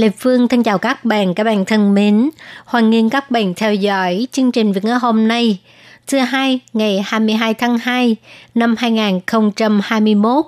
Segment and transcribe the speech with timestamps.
[0.00, 2.30] Lê Phương thân chào các bạn, các bạn thân mến.
[2.64, 5.58] Hoan nghênh các bạn theo dõi chương trình Việt ngữ hôm nay,
[6.06, 8.16] thứ hai ngày 22 tháng 2
[8.54, 10.44] năm 2021,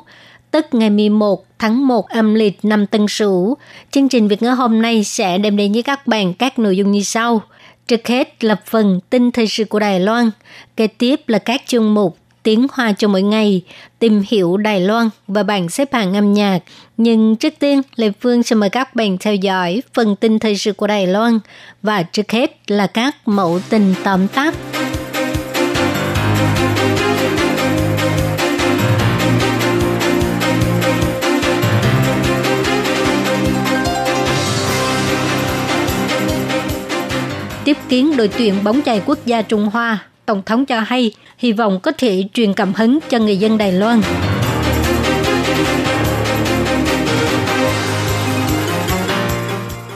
[0.50, 3.56] tức ngày 11 tháng 1 âm lịch năm Tân Sửu.
[3.90, 6.92] Chương trình Việt ngữ hôm nay sẽ đem đến với các bạn các nội dung
[6.92, 7.42] như sau.
[7.88, 10.30] Trước hết là phần tin thời sự của Đài Loan,
[10.76, 13.62] kế tiếp là các chương mục tiếng Hoa cho mỗi ngày,
[13.98, 16.58] tìm hiểu Đài Loan và bảng xếp hạng âm nhạc.
[16.96, 20.72] Nhưng trước tiên, Lê Phương sẽ mời các bạn theo dõi phần tin thời sự
[20.72, 21.38] của Đài Loan
[21.82, 24.54] và trước hết là các mẫu tình tóm tắt.
[37.64, 39.98] Tiếp kiến đội tuyển bóng chày quốc gia Trung Hoa,
[40.32, 43.72] Tổng thống cho hay hy vọng có thể truyền cảm hứng cho người dân Đài
[43.72, 44.02] Loan.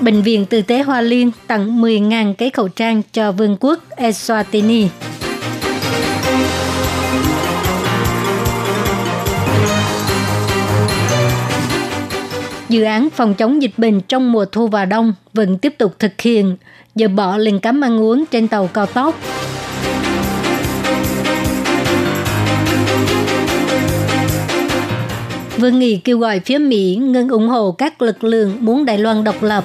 [0.01, 4.87] Bệnh viện Từ tế Hoa Liên tặng 10.000 cái khẩu trang cho Vương quốc Eswatini.
[12.69, 16.21] Dự án phòng chống dịch bệnh trong mùa thu và đông vẫn tiếp tục thực
[16.21, 16.57] hiện,
[16.95, 19.15] giờ bỏ lệnh cấm ăn uống trên tàu cao tốc.
[25.67, 29.25] Vương Nghị kêu gọi phía Mỹ ngừng ủng hộ các lực lượng muốn Đài Loan
[29.25, 29.65] độc lập.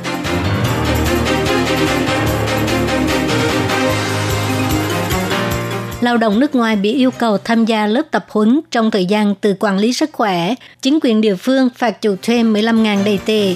[6.02, 9.36] Lao động nước ngoài bị yêu cầu tham gia lớp tập huấn trong thời gian
[9.42, 10.56] từ quản lý sức khỏe.
[10.82, 13.56] Chính quyền địa phương phạt chủ thuê 15.000 đầy tệ.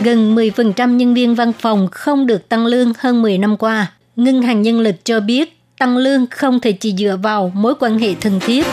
[0.00, 3.92] Gần 10% nhân viên văn phòng không được tăng lương hơn 10 năm qua.
[4.16, 7.98] Ngân hàng Nhân lực cho biết tăng lương không thể chỉ dựa vào mối quan
[7.98, 8.66] hệ thân thiết.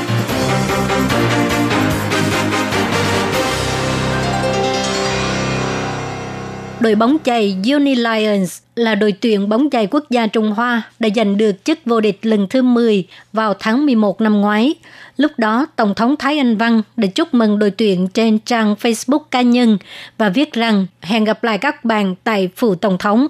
[6.79, 11.09] Đội bóng chày Uni Lions là đội tuyển bóng chày quốc gia Trung Hoa đã
[11.15, 14.75] giành được chức vô địch lần thứ 10 vào tháng 11 năm ngoái.
[15.17, 19.23] Lúc đó, Tổng thống Thái Anh Văn đã chúc mừng đội tuyển trên trang Facebook
[19.31, 19.77] cá nhân
[20.17, 23.27] và viết rằng hẹn gặp lại các bạn tại phủ Tổng thống.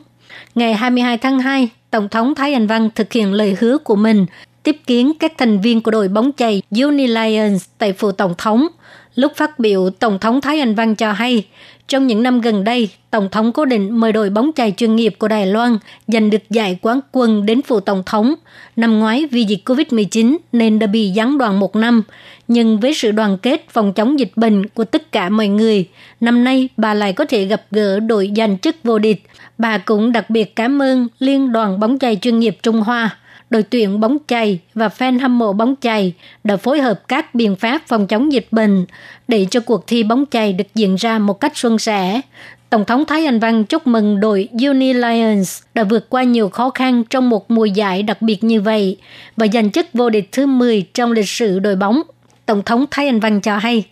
[0.55, 4.25] Ngày 22 tháng 2, Tổng thống Thái Anh Văn thực hiện lời hứa của mình
[4.63, 8.67] tiếp kiến các thành viên của đội bóng chày Uni Lions tại phủ Tổng thống.
[9.15, 11.45] Lúc phát biểu, Tổng thống Thái Anh Văn cho hay,
[11.87, 15.15] trong những năm gần đây, Tổng thống cố định mời đội bóng chày chuyên nghiệp
[15.19, 15.77] của Đài Loan
[16.07, 18.35] giành được giải quán quân đến phủ Tổng thống.
[18.75, 22.03] Năm ngoái vì dịch COVID-19 nên đã bị gián đoạn một năm,
[22.47, 25.87] nhưng với sự đoàn kết phòng chống dịch bệnh của tất cả mọi người,
[26.19, 29.23] năm nay bà lại có thể gặp gỡ đội giành chức vô địch.
[29.59, 33.17] Bà cũng đặc biệt cảm ơn Liên đoàn bóng chày chuyên nghiệp Trung Hoa,
[33.49, 37.55] đội tuyển bóng chày và fan hâm mộ bóng chày đã phối hợp các biện
[37.55, 38.85] pháp phòng chống dịch bệnh
[39.27, 42.21] để cho cuộc thi bóng chày được diễn ra một cách suôn sẻ.
[42.69, 46.69] Tổng thống Thái Anh Văn chúc mừng đội Uni Lions đã vượt qua nhiều khó
[46.69, 48.97] khăn trong một mùa giải đặc biệt như vậy
[49.37, 52.01] và giành chức vô địch thứ 10 trong lịch sử đội bóng.
[52.45, 53.85] Tổng thống Thái Anh Văn cho hay.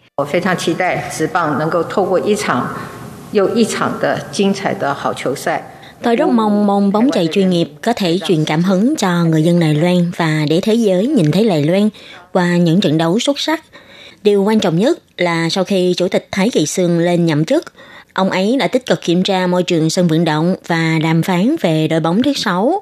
[6.02, 9.44] Tôi rất mong môn bóng chày chuyên nghiệp có thể truyền cảm hứng cho người
[9.44, 11.90] dân Đài Loan và để thế giới nhìn thấy Đài Loan
[12.34, 13.64] qua những trận đấu xuất sắc.
[14.24, 17.66] Điều quan trọng nhất là sau khi Chủ tịch Thái Kỳ Sương lên nhậm chức,
[18.14, 21.56] ông ấy đã tích cực kiểm tra môi trường sân vận động và đàm phán
[21.62, 22.82] về đội bóng thứ sáu.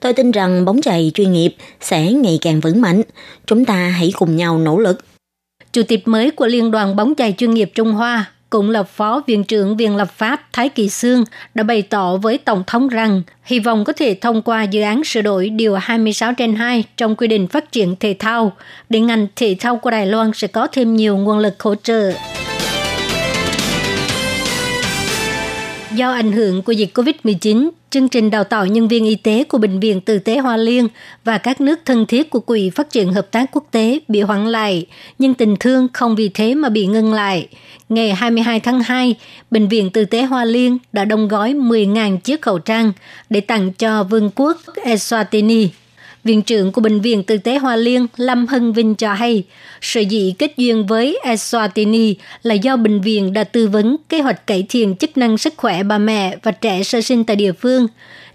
[0.00, 3.02] Tôi tin rằng bóng chày chuyên nghiệp sẽ ngày càng vững mạnh.
[3.46, 5.04] Chúng ta hãy cùng nhau nỗ lực.
[5.72, 9.22] Chủ tịch mới của Liên đoàn bóng chày chuyên nghiệp Trung Hoa cũng là Phó
[9.26, 11.24] Viện trưởng Viện Lập pháp Thái Kỳ Sương
[11.54, 15.04] đã bày tỏ với Tổng thống rằng hy vọng có thể thông qua dự án
[15.04, 18.52] sửa đổi Điều 26 trên 2 trong quy định phát triển thể thao,
[18.88, 22.12] để ngành thể thao của Đài Loan sẽ có thêm nhiều nguồn lực hỗ trợ.
[25.94, 29.58] Do ảnh hưởng của dịch COVID-19, chương trình đào tạo nhân viên y tế của
[29.58, 30.88] Bệnh viện Tử tế Hoa Liên
[31.24, 34.46] và các nước thân thiết của Quỹ Phát triển Hợp tác Quốc tế bị hoãn
[34.46, 34.86] lại,
[35.18, 37.48] nhưng tình thương không vì thế mà bị ngưng lại.
[37.88, 39.14] Ngày 22 tháng 2,
[39.50, 42.92] Bệnh viện Tử tế Hoa Liên đã đông gói 10.000 chiếc khẩu trang
[43.30, 45.68] để tặng cho Vương quốc Eswatini.
[46.24, 49.44] Viện trưởng của Bệnh viện Tư tế Hoa Liên Lâm Hân Vinh cho hay,
[49.80, 54.46] sự dĩ kết duyên với Eswatini là do bệnh viện đã tư vấn kế hoạch
[54.46, 57.86] cải thiện chức năng sức khỏe bà mẹ và trẻ sơ sinh tại địa phương.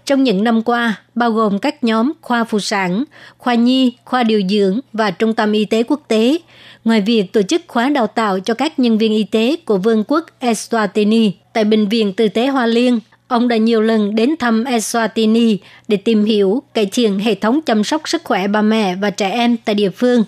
[0.04, 3.04] Trong những năm qua, bao gồm các nhóm khoa phụ sản,
[3.38, 6.38] khoa nhi, khoa điều dưỡng và trung tâm y tế quốc tế,
[6.84, 10.04] ngoài việc tổ chức khóa đào tạo cho các nhân viên y tế của Vương
[10.08, 13.00] quốc Eswatini tại Bệnh viện Tư tế Hoa Liên
[13.30, 15.56] Ông đã nhiều lần đến thăm Eswatini
[15.88, 19.30] để tìm hiểu, cải thiện hệ thống chăm sóc sức khỏe bà mẹ và trẻ
[19.30, 20.24] em tại địa phương.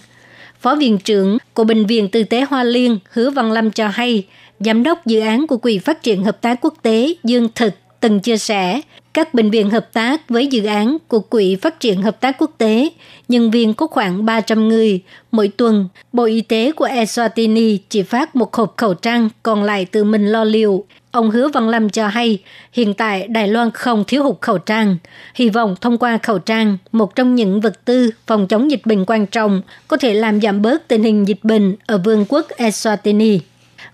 [0.61, 4.27] Phó viện trưởng của Bệnh viện Tư tế Hoa Liên Hứa Văn Lâm cho hay,
[4.61, 8.21] giám đốc dự án của Quỹ Phát triển Hợp tác Quốc tế Dương Thực từng
[8.21, 8.81] chia sẻ,
[9.15, 12.51] các bệnh viện hợp tác với dự án của Quỹ Phát triển Hợp tác Quốc
[12.59, 12.89] tế,
[13.29, 15.01] nhân viên có khoảng 300 người.
[15.33, 19.85] Mỗi tuần, Bộ Y tế của Eswatini chỉ phát một hộp khẩu trang, còn lại
[19.85, 20.85] tự mình lo liệu.
[21.11, 22.39] Ông Hứa Văn Lâm cho hay,
[22.73, 24.97] hiện tại Đài Loan không thiếu hụt khẩu trang.
[25.35, 29.05] Hy vọng thông qua khẩu trang, một trong những vật tư phòng chống dịch bệnh
[29.05, 33.39] quan trọng, có thể làm giảm bớt tình hình dịch bệnh ở vương quốc Eswatini.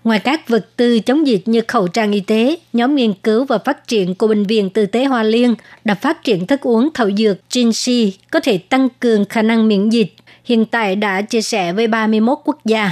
[0.03, 3.57] Ngoài các vật tư chống dịch như khẩu trang y tế, nhóm nghiên cứu và
[3.57, 5.55] phát triển của Bệnh viện Tư tế Hoa Liên
[5.85, 9.89] đã phát triển thức uống thảo dược Jinshi có thể tăng cường khả năng miễn
[9.89, 10.13] dịch.
[10.43, 12.91] Hiện tại đã chia sẻ với 31 quốc gia.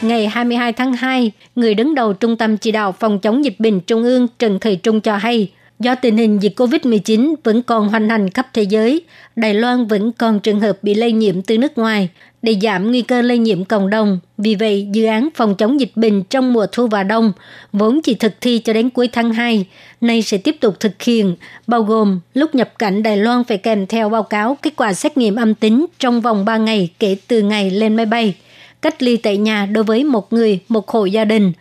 [0.00, 3.80] Ngày 22 tháng 2, người đứng đầu Trung tâm Chỉ đạo Phòng chống dịch bệnh
[3.80, 5.50] Trung ương Trần Thời Trung cho hay,
[5.82, 9.02] do tình hình dịch COVID-19 vẫn còn hoành hành khắp thế giới,
[9.36, 12.08] Đài Loan vẫn còn trường hợp bị lây nhiễm từ nước ngoài.
[12.42, 15.92] Để giảm nguy cơ lây nhiễm cộng đồng, vì vậy dự án phòng chống dịch
[15.94, 17.32] bệnh trong mùa thu và đông
[17.72, 19.66] vốn chỉ thực thi cho đến cuối tháng 2,
[20.00, 21.36] nay sẽ tiếp tục thực hiện,
[21.66, 25.18] bao gồm lúc nhập cảnh Đài Loan phải kèm theo báo cáo kết quả xét
[25.18, 28.34] nghiệm âm tính trong vòng 3 ngày kể từ ngày lên máy bay–
[28.82, 31.52] cách ly tại nhà đối với một người, một hộ gia đình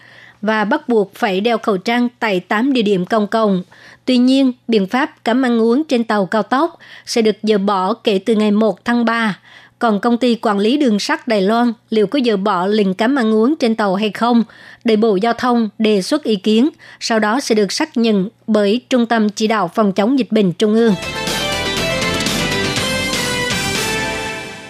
[0.42, 3.64] và bắt buộc phải đeo khẩu trang tại 8 địa điểm công cộng.
[4.06, 7.94] Tuy nhiên, biện pháp cấm ăn uống trên tàu cao tốc sẽ được dỡ bỏ
[7.94, 9.40] kể từ ngày 1 tháng 3.
[9.80, 13.16] Còn công ty quản lý đường sắt Đài Loan liệu có dỡ bỏ lệnh cấm
[13.16, 14.44] ăn uống trên tàu hay không?
[14.84, 16.70] Để Bộ Giao thông đề xuất ý kiến,
[17.00, 20.54] sau đó sẽ được xác nhận bởi Trung tâm Chỉ đạo Phòng chống dịch bệnh
[20.54, 20.94] Trung ương.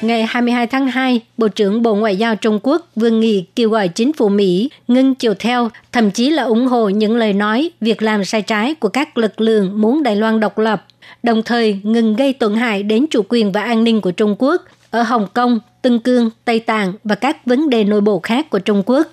[0.01, 3.87] Ngày 22 tháng 2, Bộ trưởng Bộ Ngoại giao Trung Quốc Vương Nghị kêu gọi
[3.87, 8.01] chính phủ Mỹ ngưng chiều theo, thậm chí là ủng hộ những lời nói, việc
[8.01, 10.85] làm sai trái của các lực lượng muốn Đài Loan độc lập,
[11.23, 14.61] đồng thời ngừng gây tổn hại đến chủ quyền và an ninh của Trung Quốc
[14.91, 18.59] ở Hồng Kông, Tân Cương, Tây Tạng và các vấn đề nội bộ khác của
[18.59, 19.07] Trung Quốc.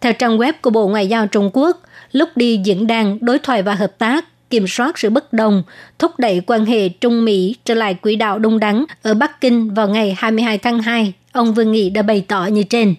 [0.00, 1.80] Theo trang web của Bộ Ngoại giao Trung Quốc,
[2.12, 5.62] lúc đi diễn đàn đối thoại và hợp tác kiểm soát sự bất đồng,
[5.98, 9.74] thúc đẩy quan hệ Trung Mỹ trở lại quỹ đạo đúng đắn ở Bắc Kinh
[9.74, 12.94] vào ngày 22 tháng 2, ông Vương Nghị đã bày tỏ như trên.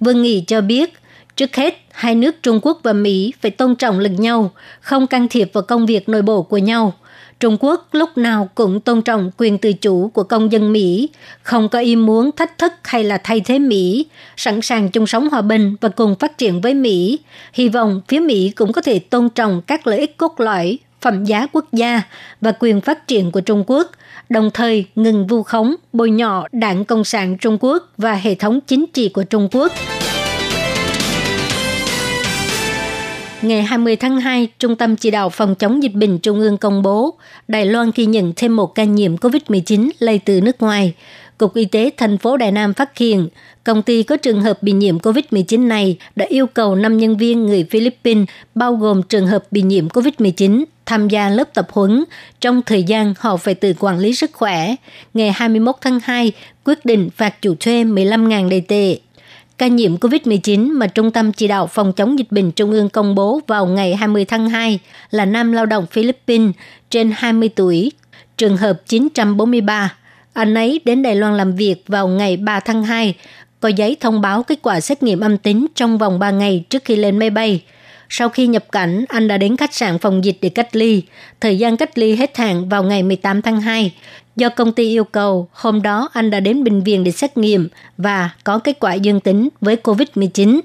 [0.00, 0.92] Vương Nghị cho biết,
[1.36, 4.50] trước hết, hai nước Trung Quốc và Mỹ phải tôn trọng lẫn nhau,
[4.80, 6.94] không can thiệp vào công việc nội bộ của nhau.
[7.40, 11.08] Trung Quốc lúc nào cũng tôn trọng quyền tự chủ của công dân Mỹ,
[11.42, 14.06] không có ý muốn thách thức hay là thay thế Mỹ,
[14.36, 17.18] sẵn sàng chung sống hòa bình và cùng phát triển với Mỹ.
[17.52, 21.24] Hy vọng phía Mỹ cũng có thể tôn trọng các lợi ích cốt lõi, phẩm
[21.24, 22.02] giá quốc gia
[22.40, 23.90] và quyền phát triển của Trung Quốc,
[24.28, 28.60] đồng thời ngừng vu khống, bôi nhọ đảng Cộng sản Trung Quốc và hệ thống
[28.66, 29.72] chính trị của Trung Quốc.
[33.42, 36.82] Ngày 20 tháng 2, Trung tâm Chỉ đạo Phòng chống dịch bệnh Trung ương công
[36.82, 37.14] bố
[37.48, 40.94] Đài Loan ghi nhận thêm một ca nhiễm COVID-19 lây từ nước ngoài.
[41.38, 43.28] Cục Y tế thành phố Đài Nam phát hiện,
[43.64, 47.46] công ty có trường hợp bị nhiễm COVID-19 này đã yêu cầu 5 nhân viên
[47.46, 52.04] người Philippines, bao gồm trường hợp bị nhiễm COVID-19, tham gia lớp tập huấn
[52.40, 54.74] trong thời gian họ phải tự quản lý sức khỏe.
[55.14, 56.32] Ngày 21 tháng 2,
[56.64, 58.98] quyết định phạt chủ thuê 15.000 đầy tệ.
[59.58, 63.14] Ca nhiễm COVID-19 mà Trung tâm Chỉ đạo Phòng chống dịch bệnh Trung ương công
[63.14, 64.78] bố vào ngày 20 tháng 2
[65.10, 66.54] là nam lao động Philippines
[66.90, 67.92] trên 20 tuổi,
[68.36, 69.94] trường hợp 943.
[70.32, 73.14] Anh ấy đến Đài Loan làm việc vào ngày 3 tháng 2,
[73.60, 76.84] có giấy thông báo kết quả xét nghiệm âm tính trong vòng 3 ngày trước
[76.84, 77.62] khi lên máy bay.
[78.08, 81.02] Sau khi nhập cảnh, anh đã đến khách sạn phòng dịch để cách ly.
[81.40, 83.92] Thời gian cách ly hết hạn vào ngày 18 tháng 2.
[84.38, 87.68] Do công ty yêu cầu, hôm đó anh đã đến bệnh viện để xét nghiệm
[87.96, 90.60] và có kết quả dương tính với COVID-19.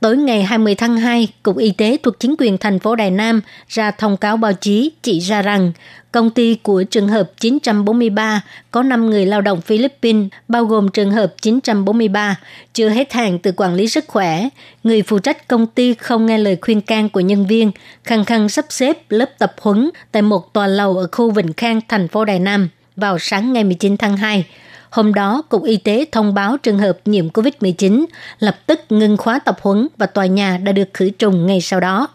[0.00, 3.40] Tối ngày 20 tháng 2, Cục Y tế thuộc chính quyền thành phố Đài Nam
[3.68, 5.72] ra thông cáo báo chí chỉ ra rằng
[6.12, 11.10] công ty của trường hợp 943 có 5 người lao động Philippines, bao gồm trường
[11.10, 12.36] hợp 943,
[12.74, 14.48] chưa hết hàng từ quản lý sức khỏe.
[14.84, 17.70] Người phụ trách công ty không nghe lời khuyên can của nhân viên,
[18.04, 21.80] khăng khăng sắp xếp lớp tập huấn tại một tòa lầu ở khu Vịnh Khang,
[21.88, 24.46] thành phố Đài Nam vào sáng ngày 19 tháng 2.
[24.90, 28.04] Hôm đó, Cục Y tế thông báo trường hợp nhiễm COVID-19,
[28.38, 31.80] lập tức ngừng khóa tập huấn và tòa nhà đã được khử trùng ngay sau
[31.80, 32.08] đó.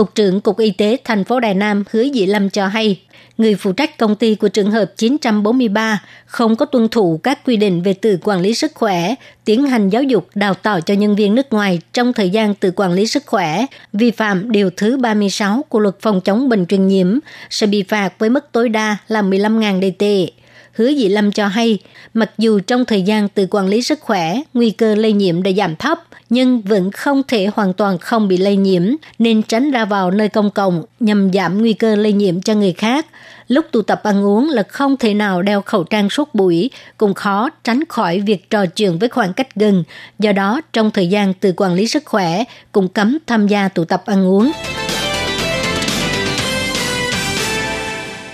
[0.00, 3.00] Cục trưởng Cục Y tế thành phố Đài Nam Hứa Dị Lâm cho hay,
[3.38, 7.56] người phụ trách công ty của trường hợp 943 không có tuân thủ các quy
[7.56, 9.14] định về tự quản lý sức khỏe,
[9.44, 12.72] tiến hành giáo dục đào tạo cho nhân viên nước ngoài trong thời gian tự
[12.76, 16.88] quản lý sức khỏe, vi phạm điều thứ 36 của luật phòng chống bệnh truyền
[16.88, 17.18] nhiễm,
[17.50, 20.26] sẽ bị phạt với mức tối đa là 15.000 đê tệ.
[20.80, 21.78] Hứa Dị Lâm cho hay,
[22.14, 25.50] mặc dù trong thời gian tự quản lý sức khỏe, nguy cơ lây nhiễm đã
[25.56, 28.82] giảm thấp, nhưng vẫn không thể hoàn toàn không bị lây nhiễm,
[29.18, 32.72] nên tránh ra vào nơi công cộng nhằm giảm nguy cơ lây nhiễm cho người
[32.72, 33.06] khác.
[33.48, 37.14] Lúc tụ tập ăn uống là không thể nào đeo khẩu trang suốt buổi, cũng
[37.14, 39.84] khó tránh khỏi việc trò chuyện với khoảng cách gần.
[40.18, 43.84] Do đó, trong thời gian tự quản lý sức khỏe, cũng cấm tham gia tụ
[43.84, 44.52] tập ăn uống.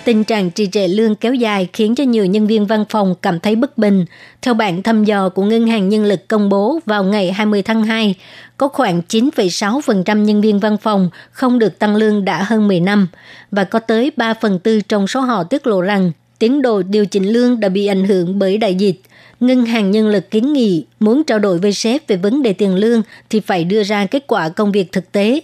[0.07, 3.41] Tình trạng trì trệ lương kéo dài khiến cho nhiều nhân viên văn phòng cảm
[3.41, 4.05] thấy bất bình.
[4.43, 7.85] Theo bản thăm dò của Ngân hàng Nhân lực công bố vào ngày 20 tháng
[7.85, 8.15] 2,
[8.57, 13.09] có khoảng 9,6% nhân viên văn phòng không được tăng lương đã hơn 10 năm
[13.51, 17.07] và có tới 3 phần tư trong số họ tiết lộ rằng tiến độ điều
[17.07, 19.01] chỉnh lương đã bị ảnh hưởng bởi đại dịch.
[19.41, 22.75] Ngân hàng Nhân lực kiến nghị muốn trao đổi với sếp về vấn đề tiền
[22.75, 25.41] lương thì phải đưa ra kết quả công việc thực tế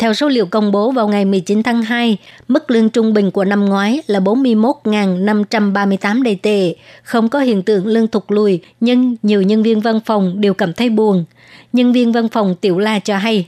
[0.00, 2.16] theo số liệu công bố vào ngày 19 tháng 2,
[2.48, 7.86] mức lương trung bình của năm ngoái là 41.538 đầy tệ, không có hiện tượng
[7.86, 11.24] lương thụt lùi, nhưng nhiều nhân viên văn phòng đều cảm thấy buồn.
[11.72, 13.46] Nhân viên văn phòng Tiểu La cho hay,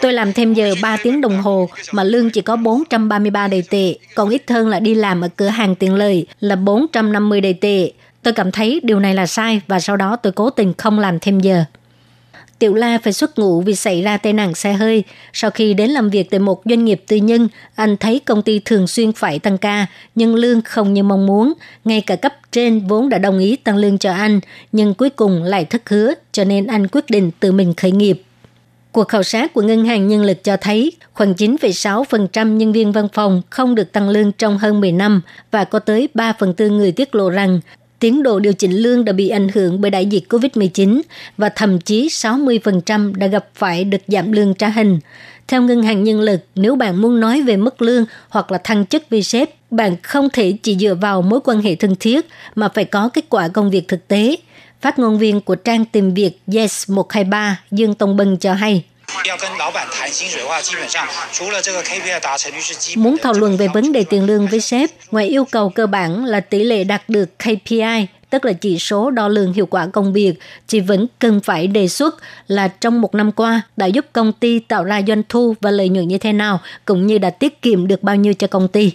[0.00, 3.94] Tôi làm thêm giờ 3 tiếng đồng hồ mà lương chỉ có 433 đầy tệ,
[4.14, 7.92] còn ít hơn là đi làm ở cửa hàng tiện lợi là 450 đầy tệ.
[8.22, 11.18] Tôi cảm thấy điều này là sai và sau đó tôi cố tình không làm
[11.18, 11.64] thêm giờ.
[12.58, 15.04] Tiểu La phải xuất ngũ vì xảy ra tai nạn xe hơi.
[15.32, 18.58] Sau khi đến làm việc tại một doanh nghiệp tư nhân, anh thấy công ty
[18.58, 21.52] thường xuyên phải tăng ca, nhưng lương không như mong muốn.
[21.84, 24.40] Ngay cả cấp trên vốn đã đồng ý tăng lương cho anh,
[24.72, 28.22] nhưng cuối cùng lại thất hứa, cho nên anh quyết định tự mình khởi nghiệp.
[28.92, 33.08] Cuộc khảo sát của Ngân hàng Nhân lực cho thấy khoảng 9,6% nhân viên văn
[33.12, 36.70] phòng không được tăng lương trong hơn 10 năm và có tới 3 phần tư
[36.70, 37.60] người tiết lộ rằng
[37.98, 41.00] tiến độ điều chỉnh lương đã bị ảnh hưởng bởi đại dịch COVID-19
[41.36, 44.98] và thậm chí 60% đã gặp phải đợt giảm lương trả hình.
[45.48, 48.86] Theo Ngân hàng Nhân lực, nếu bạn muốn nói về mức lương hoặc là thăng
[48.86, 52.68] chức vì sếp, bạn không thể chỉ dựa vào mối quan hệ thân thiết mà
[52.68, 54.36] phải có kết quả công việc thực tế.
[54.80, 58.84] Phát ngôn viên của trang tìm việc Yes 123 Dương Tông Bân cho hay.
[62.96, 66.24] Muốn thảo luận về vấn đề tiền lương với sếp, ngoài yêu cầu cơ bản
[66.24, 70.12] là tỷ lệ đạt được KPI, tức là chỉ số đo lường hiệu quả công
[70.12, 70.34] việc,
[70.66, 72.14] chị vẫn cần phải đề xuất
[72.46, 75.88] là trong một năm qua đã giúp công ty tạo ra doanh thu và lợi
[75.88, 78.92] nhuận như thế nào, cũng như đã tiết kiệm được bao nhiêu cho công ty.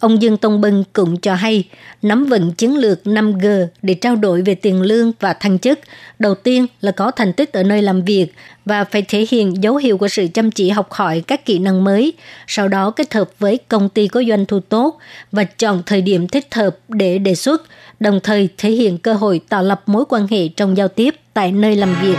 [0.00, 1.64] Ông Dương Tông Bân cũng cho hay,
[2.02, 5.78] nắm vững chiến lược 5G để trao đổi về tiền lương và thăng chức.
[6.18, 8.26] Đầu tiên là có thành tích ở nơi làm việc
[8.64, 11.84] và phải thể hiện dấu hiệu của sự chăm chỉ học hỏi các kỹ năng
[11.84, 12.12] mới,
[12.46, 14.98] sau đó kết hợp với công ty có doanh thu tốt
[15.32, 17.62] và chọn thời điểm thích hợp để đề xuất,
[18.00, 21.52] đồng thời thể hiện cơ hội tạo lập mối quan hệ trong giao tiếp tại
[21.52, 22.16] nơi làm việc.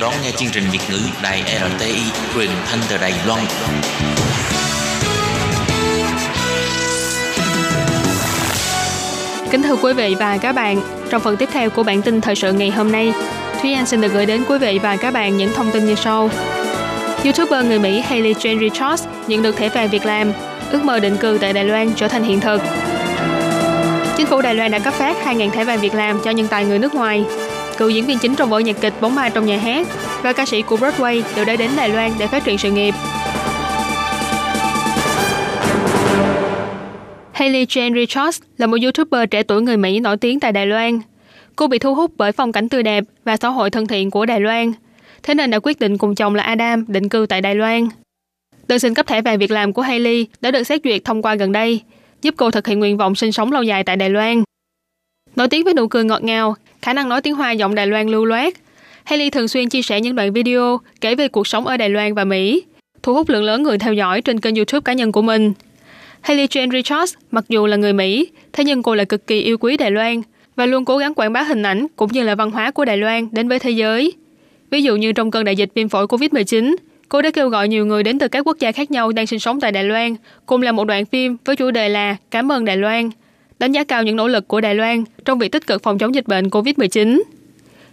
[0.00, 2.00] Đang đón nghe chương trình Việt ngữ Đài RTI
[2.34, 3.40] truyền thanh từ Đài Loan.
[9.50, 12.34] Kính thưa quý vị và các bạn, trong phần tiếp theo của bản tin thời
[12.34, 13.12] sự ngày hôm nay,
[13.62, 15.94] Thúy Anh xin được gửi đến quý vị và các bạn những thông tin như
[15.94, 16.30] sau.
[17.24, 20.32] YouTuber người Mỹ Hailey Jane Richards nhận được thẻ vàng việc làm,
[20.70, 22.62] ước mơ định cư tại Đài Loan trở thành hiện thực.
[24.16, 26.64] Chính phủ Đài Loan đã cấp phát 2.000 thẻ vàng việc làm cho nhân tài
[26.64, 27.24] người nước ngoài
[27.78, 29.86] cựu diễn viên chính trong vở nhạc kịch Bóng ma trong nhà hát
[30.22, 32.94] và ca sĩ của Broadway đều đã đến Đài Loan để phát triển sự nghiệp.
[37.32, 41.00] Hailey Jane Richards là một YouTuber trẻ tuổi người Mỹ nổi tiếng tại Đài Loan.
[41.56, 44.26] Cô bị thu hút bởi phong cảnh tươi đẹp và xã hội thân thiện của
[44.26, 44.72] Đài Loan.
[45.22, 47.88] Thế nên đã quyết định cùng chồng là Adam định cư tại Đài Loan.
[48.68, 51.34] Đơn xin cấp thẻ vàng việc làm của Hailey đã được xét duyệt thông qua
[51.34, 51.80] gần đây,
[52.22, 54.42] giúp cô thực hiện nguyện vọng sinh sống lâu dài tại Đài Loan.
[55.36, 58.08] Nổi tiếng với nụ cười ngọt ngào, khả năng nói tiếng Hoa giọng Đài Loan
[58.08, 58.54] lưu loát.
[59.04, 62.14] Haley thường xuyên chia sẻ những đoạn video kể về cuộc sống ở Đài Loan
[62.14, 62.62] và Mỹ,
[63.02, 65.52] thu hút lượng lớn người theo dõi trên kênh YouTube cá nhân của mình.
[66.20, 69.58] Haley Jane Richards mặc dù là người Mỹ, thế nhưng cô lại cực kỳ yêu
[69.58, 70.22] quý Đài Loan
[70.56, 72.96] và luôn cố gắng quảng bá hình ảnh cũng như là văn hóa của Đài
[72.96, 74.12] Loan đến với thế giới.
[74.70, 76.76] Ví dụ như trong cơn đại dịch viêm phổi COVID-19,
[77.08, 79.38] cô đã kêu gọi nhiều người đến từ các quốc gia khác nhau đang sinh
[79.38, 80.16] sống tại Đài Loan
[80.46, 83.10] cùng làm một đoạn phim với chủ đề là Cảm ơn Đài Loan–
[83.58, 86.14] đánh giá cao những nỗ lực của Đài Loan trong việc tích cực phòng chống
[86.14, 87.22] dịch bệnh COVID-19.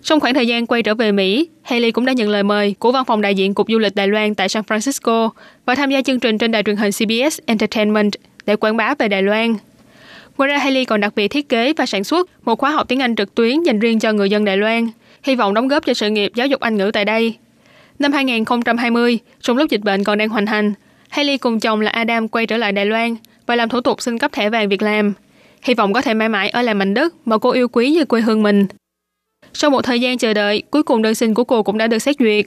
[0.04, 2.92] Trong khoảng thời gian quay trở về Mỹ, Haley cũng đã nhận lời mời của
[2.92, 5.30] văn phòng đại diện Cục Du lịch Đài Loan tại San Francisco
[5.66, 8.12] và tham gia chương trình trên đài truyền hình CBS Entertainment
[8.46, 9.56] để quảng bá về Đài Loan.
[10.38, 13.02] Ngoài ra, Haley còn đặc biệt thiết kế và sản xuất một khóa học tiếng
[13.02, 14.88] Anh trực tuyến dành riêng cho người dân Đài Loan,
[15.24, 17.36] hy vọng đóng góp cho sự nghiệp giáo dục Anh ngữ tại đây.
[18.00, 20.74] Năm 2020, trong lúc dịch bệnh còn đang hoành hành,
[21.10, 24.18] Haley cùng chồng là Adam quay trở lại Đài Loan và làm thủ tục xin
[24.18, 25.14] cấp thẻ vàng việc làm.
[25.66, 28.06] Hy vọng có thể mãi mãi ở lại mảnh đất mà cô yêu quý như
[28.06, 28.66] quê hương mình.
[29.54, 32.00] Sau một thời gian chờ đợi, cuối cùng đơn xin của cô cũng đã được
[32.00, 32.46] xét duyệt.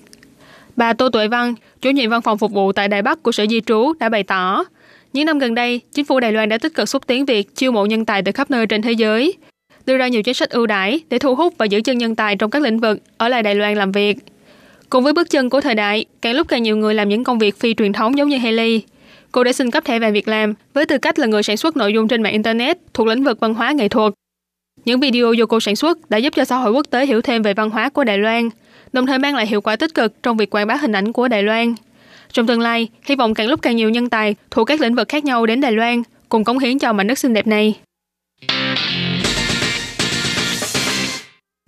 [0.76, 3.46] Bà Tô Tuệ Văn, chủ nhiệm văn phòng phục vụ tại Đài Bắc của Sở
[3.46, 4.64] Di trú đã bày tỏ,
[5.12, 7.72] những năm gần đây, chính phủ Đài Loan đã tích cực xúc tiến việc chiêu
[7.72, 9.34] mộ nhân tài từ khắp nơi trên thế giới,
[9.87, 12.37] đưa ra nhiều chính sách ưu đãi để thu hút và giữ chân nhân tài
[12.37, 14.18] trong các lĩnh vực ở lại Đài Loan làm việc.
[14.90, 17.38] Cùng với bước chân của thời đại, càng lúc càng nhiều người làm những công
[17.38, 18.82] việc phi truyền thống giống như Haley.
[19.32, 21.76] Cô đã xin cấp thẻ vàng việc làm với tư cách là người sản xuất
[21.76, 24.12] nội dung trên mạng Internet thuộc lĩnh vực văn hóa nghệ thuật.
[24.85, 27.42] Những video do cô sản xuất đã giúp cho xã hội quốc tế hiểu thêm
[27.42, 28.49] về văn hóa của Đài Loan,
[28.92, 31.28] đồng thời mang lại hiệu quả tích cực trong việc quảng bá hình ảnh của
[31.28, 31.75] Đài Loan.
[32.32, 35.08] Trong tương lai, hy vọng càng lúc càng nhiều nhân tài thuộc các lĩnh vực
[35.08, 37.75] khác nhau đến Đài Loan, cùng cống hiến cho mảnh đất xinh đẹp này.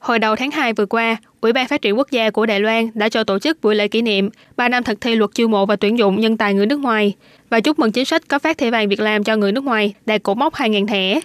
[0.01, 2.91] Hồi đầu tháng 2 vừa qua, Ủy ban Phát triển Quốc gia của Đài Loan
[2.95, 5.67] đã cho tổ chức buổi lễ kỷ niệm 3 năm thực thi luật chiêu mộ
[5.67, 7.15] và tuyển dụng nhân tài người nước ngoài
[7.51, 9.95] và chúc mừng chính sách có phát thẻ vàng việc làm cho người nước ngoài
[10.07, 11.21] đạt cột mốc 2.000 thẻ.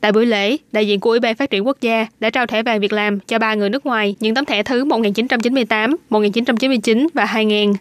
[0.00, 2.62] Tại buổi lễ, đại diện của Ủy ban Phát triển Quốc gia đã trao thẻ
[2.62, 7.24] vàng việc làm cho ba người nước ngoài những tấm thẻ thứ 1998, 1999 và
[7.24, 7.72] 2000.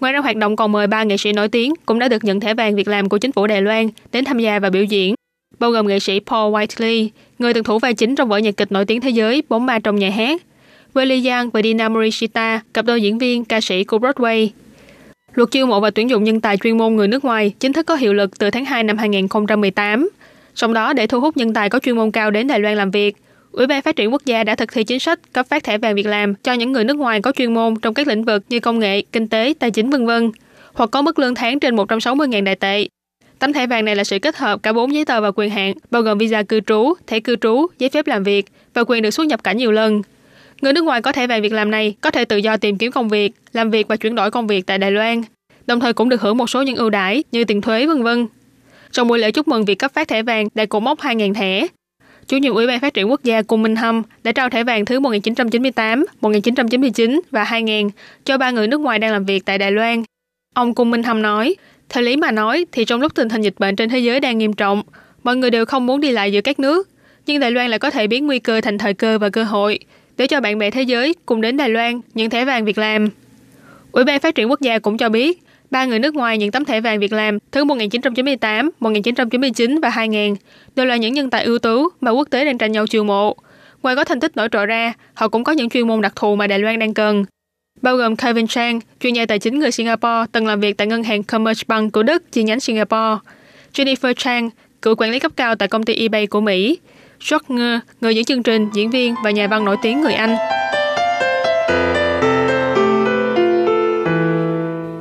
[0.00, 2.40] Ngoài ra hoạt động còn mời ba nghệ sĩ nổi tiếng cũng đã được nhận
[2.40, 5.14] thẻ vàng việc làm của chính phủ Đài Loan đến tham gia và biểu diễn,
[5.58, 7.08] bao gồm nghệ sĩ Paul Whiteley,
[7.38, 9.78] người từng thủ vai chính trong vở nhạc kịch nổi tiếng thế giới Bóng ma
[9.78, 10.42] trong nhà hát,
[10.94, 14.48] Willie Yang và Dina Morishita, cặp đôi diễn viên ca sĩ của Broadway.
[15.34, 17.86] Luật chiêu mộ và tuyển dụng nhân tài chuyên môn người nước ngoài chính thức
[17.86, 20.08] có hiệu lực từ tháng 2 năm 2018.
[20.54, 22.90] Trong đó, để thu hút nhân tài có chuyên môn cao đến Đài Loan làm
[22.90, 23.16] việc,
[23.52, 25.94] Ủy ban Phát triển Quốc gia đã thực thi chính sách cấp phát thẻ vàng
[25.94, 28.60] việc làm cho những người nước ngoài có chuyên môn trong các lĩnh vực như
[28.60, 30.10] công nghệ, kinh tế, tài chính v.v.
[30.74, 32.88] hoặc có mức lương tháng trên 160.000 đại tệ.
[33.38, 35.74] Tấm thẻ vàng này là sự kết hợp cả bốn giấy tờ và quyền hạn,
[35.90, 39.10] bao gồm visa cư trú, thẻ cư trú, giấy phép làm việc và quyền được
[39.10, 40.02] xuất nhập cảnh nhiều lần.
[40.60, 42.92] Người nước ngoài có thẻ vàng việc làm này có thể tự do tìm kiếm
[42.92, 45.22] công việc, làm việc và chuyển đổi công việc tại Đài Loan,
[45.66, 48.26] đồng thời cũng được hưởng một số những ưu đãi như tiền thuế vân vân.
[48.92, 51.66] Trong buổi lễ chúc mừng việc cấp phát thẻ vàng đại cột mốc 2.000 thẻ,
[52.26, 54.84] chủ nhiệm Ủy ban Phát triển Quốc gia Cung Minh Hâm đã trao thẻ vàng
[54.84, 57.90] thứ 1998, 1999 và 2000
[58.24, 60.02] cho ba người nước ngoài đang làm việc tại Đài Loan.
[60.54, 61.54] Ông Cung Minh Hâm nói,
[61.88, 64.38] thời lý mà nói thì trong lúc tình hình dịch bệnh trên thế giới đang
[64.38, 64.82] nghiêm trọng,
[65.24, 66.88] mọi người đều không muốn đi lại giữa các nước,
[67.26, 69.78] nhưng Đài Loan lại có thể biến nguy cơ thành thời cơ và cơ hội
[70.18, 73.08] để cho bạn bè thế giới cùng đến Đài Loan nhận thẻ vàng việc làm.
[73.92, 76.64] Ủy ban Phát triển Quốc gia cũng cho biết, ba người nước ngoài nhận tấm
[76.64, 80.34] thẻ vàng việc làm thứ 1998, 1999 và 2000
[80.76, 83.36] đều là những nhân tài ưu tú mà quốc tế đang tranh nhau chiêu mộ.
[83.82, 86.36] Ngoài có thành tích nổi trội ra, họ cũng có những chuyên môn đặc thù
[86.36, 87.24] mà Đài Loan đang cần.
[87.82, 91.02] Bao gồm Kevin Chang, chuyên gia tài chính người Singapore, từng làm việc tại ngân
[91.02, 93.16] hàng Commerzbank của Đức, chi nhánh Singapore.
[93.74, 94.50] Jennifer Chang,
[94.82, 96.78] cựu quản lý cấp cao tại công ty eBay của Mỹ.
[97.20, 100.36] George Ngơ, người dẫn chương trình, diễn viên và nhà văn nổi tiếng người Anh.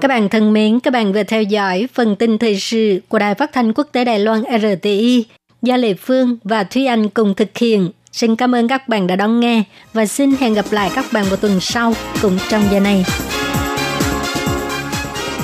[0.01, 3.35] Các bạn thân mến, các bạn vừa theo dõi phần tin thời sự của Đài
[3.35, 5.25] Phát thanh Quốc tế Đài Loan RTI
[5.61, 7.89] do Lệ Phương và Thúy Anh cùng thực hiện.
[8.11, 11.25] Xin cảm ơn các bạn đã đón nghe và xin hẹn gặp lại các bạn
[11.25, 13.05] vào tuần sau cùng trong giờ này.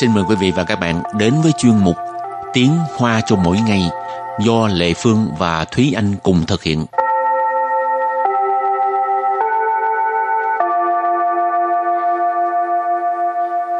[0.00, 1.96] Xin mời quý vị và các bạn đến với chuyên mục
[2.52, 3.82] Tiếng Hoa cho mỗi ngày
[4.44, 6.86] do Lệ Phương và Thúy Anh cùng thực hiện.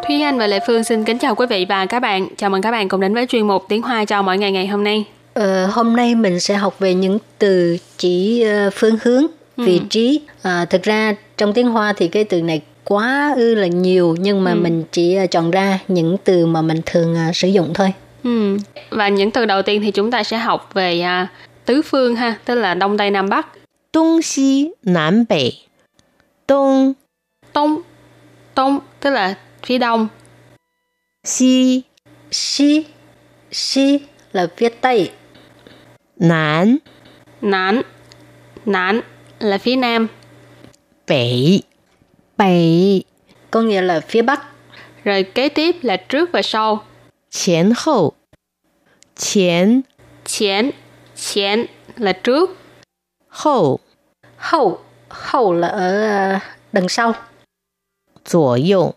[0.06, 2.28] Thúy Anh và Lệ Phương xin kính chào quý vị và các bạn.
[2.36, 4.66] Chào mừng các bạn cùng đến với chuyên mục Tiếng Hoa cho mỗi ngày ngày
[4.66, 5.04] hôm nay.
[5.34, 9.26] Ờ, hôm nay mình sẽ học về những từ chỉ uh, phương hướng,
[9.56, 10.20] vị trí.
[10.42, 14.43] À, thực ra trong tiếng Hoa thì cái từ này quá ư là nhiều nhưng
[14.43, 14.55] mà Ừ.
[14.55, 17.93] mình chỉ uh, chọn ra những từ mà mình thường uh, sử dụng thôi.
[18.23, 18.57] Ừ.
[18.89, 21.27] Và những từ đầu tiên thì chúng ta sẽ học về à,
[21.65, 23.47] tứ phương ha, tức là đông tây nam bắc.
[23.91, 25.53] 东西南北，
[26.47, 26.95] 东
[27.53, 27.81] Đông,
[28.55, 30.07] đông tức là phía đông,
[31.23, 31.83] 西
[32.31, 32.85] Xi,
[33.51, 33.99] xi
[34.31, 35.11] là phía tây,
[36.19, 36.77] 南
[37.41, 37.81] nán,
[38.65, 39.01] nán
[39.39, 40.07] là phía nam,
[41.07, 41.61] 北
[42.37, 43.03] bảy
[43.51, 44.41] có nghĩa là phía bắc.
[45.03, 46.83] rồi kế tiếp là trước và sau.
[47.31, 48.13] 前后
[49.15, 49.83] 前
[50.25, 50.71] Chén,
[51.15, 51.65] chén
[51.97, 52.57] là trước,
[53.29, 53.79] 后
[54.37, 57.13] Hậu, hậu là ở uh, đằng sau.
[58.23, 58.95] 左右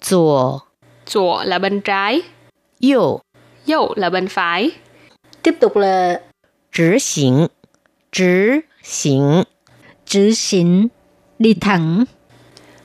[0.00, 0.62] 左
[1.06, 2.22] 左là bên trái,
[2.80, 3.20] 右
[3.66, 4.70] d右là bên phải,
[5.42, 6.20] Tiếp tục là
[6.72, 7.48] 直行
[8.12, 9.44] 直行
[10.06, 10.88] chữ xỉn,
[11.38, 12.04] đi thẳng.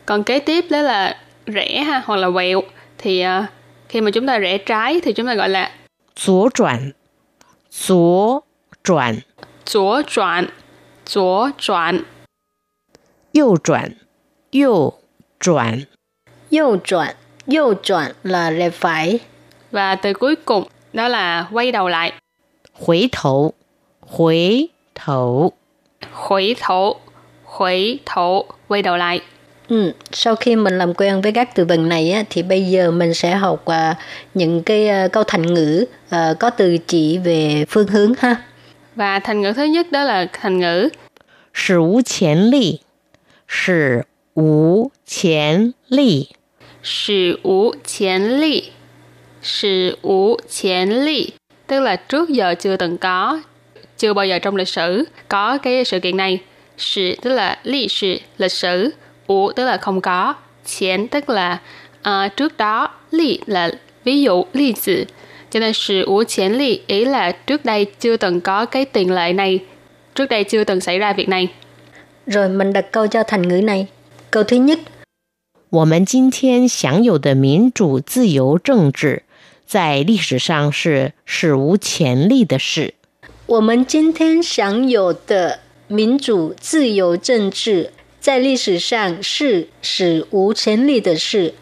[0.07, 1.17] còn kế tiếp đó là
[1.47, 2.63] rẽ ha hoặc là quẹo.
[2.99, 3.45] Thì uh,
[3.89, 5.71] khi mà chúng ta rẽ trái thì chúng ta gọi là
[6.15, 6.93] chúa chuẩn
[7.71, 8.41] chúa
[8.85, 9.19] chuẩn
[9.65, 10.47] chúa chuẩn
[11.07, 12.05] chúa chuẩn
[17.47, 19.19] Yêu chuẩn là rẽ phải.
[19.71, 22.13] Và từ cuối cùng đó là quay đầu lại.
[22.87, 23.53] Quay đầu
[24.17, 24.69] quay
[25.07, 25.53] đầu
[26.29, 26.97] quay đầu
[27.45, 28.45] Hủy thổ.
[28.69, 29.21] Quay đầu lại.
[29.69, 32.91] Ừ, sau khi mình làm quen với các từ vựng này á, thì bây giờ
[32.91, 33.97] mình sẽ học à,
[34.35, 38.37] những cái à, câu thành ngữ à, có từ chỉ về phương hướng ha.
[38.97, 40.89] Và thành ngữ thứ nhất đó là thành ngữ
[41.55, 42.79] sử vô tiền lý.
[43.49, 44.01] Sử
[44.35, 44.91] vô
[45.23, 46.27] tiền lý.
[46.83, 48.63] Sử vô tiền lý.
[49.43, 51.31] Sử vô tiền lý.
[51.67, 53.41] Tức là trước giờ chưa từng có,
[53.99, 56.39] chưa bao giờ trong lịch sử có cái sự kiện này.
[56.77, 58.91] Sử tức là lý sử, lịch sử
[59.28, 60.36] Ủ tức là không có.
[60.66, 61.60] Chén tức là
[62.02, 62.90] à, trước đó.
[63.12, 63.72] Ly là
[64.04, 65.06] ví dụ, ly tử.
[65.52, 69.12] Cho nên sử ủ chén ly ý là trước đây chưa từng có cái tiền
[69.12, 69.60] lệ này.
[70.16, 71.48] Trước đây chưa từng xảy ra việc này.
[72.28, 73.88] Rồi mình đặt câu cho thành ngữ này.
[74.32, 74.80] Câu thứ nhất,
[75.70, 79.24] 我们今天享有的民主、自由政治，
[79.66, 82.94] 在历史上是史无前例的事。
[83.46, 87.92] 我们今天享有的民主自由政治，
[88.26, 91.54] 在历史上是史无前例的事。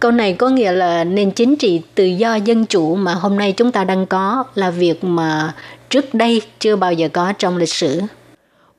[0.00, 3.52] Câu này có nghĩa là nền chính trị tự do dân chủ mà hôm nay
[3.52, 5.54] chúng ta đang có là việc mà
[5.90, 8.08] trước đây chưa bao giờ có trong lịch sử.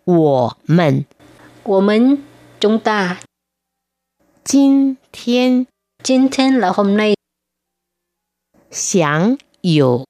[0.05, 1.05] 我们
[1.63, 2.23] 我们
[2.59, 3.19] chúng ta
[4.43, 5.67] 今天
[6.01, 7.15] 今天 là hôm nay
[8.71, 10.05] 享有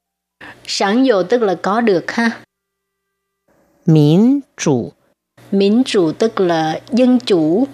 [0.65, 2.43] 享有 tức là có được ha
[3.83, 4.93] 民主、
[5.53, 7.67] 民主 tức là dân chủ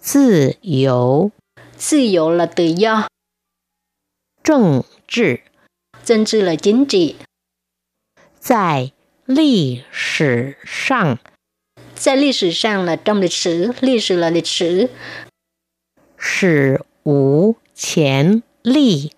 [0.00, 1.30] 自由、
[1.76, 3.08] 自由 là tự do
[4.42, 5.40] 政治，
[6.04, 7.16] 政治 là chính trị
[8.40, 8.92] 在
[9.26, 11.18] 历史上
[11.94, 14.88] 在历史上 là trong lịch sử 历史 là lịch sử
[16.16, 19.10] 史无前例。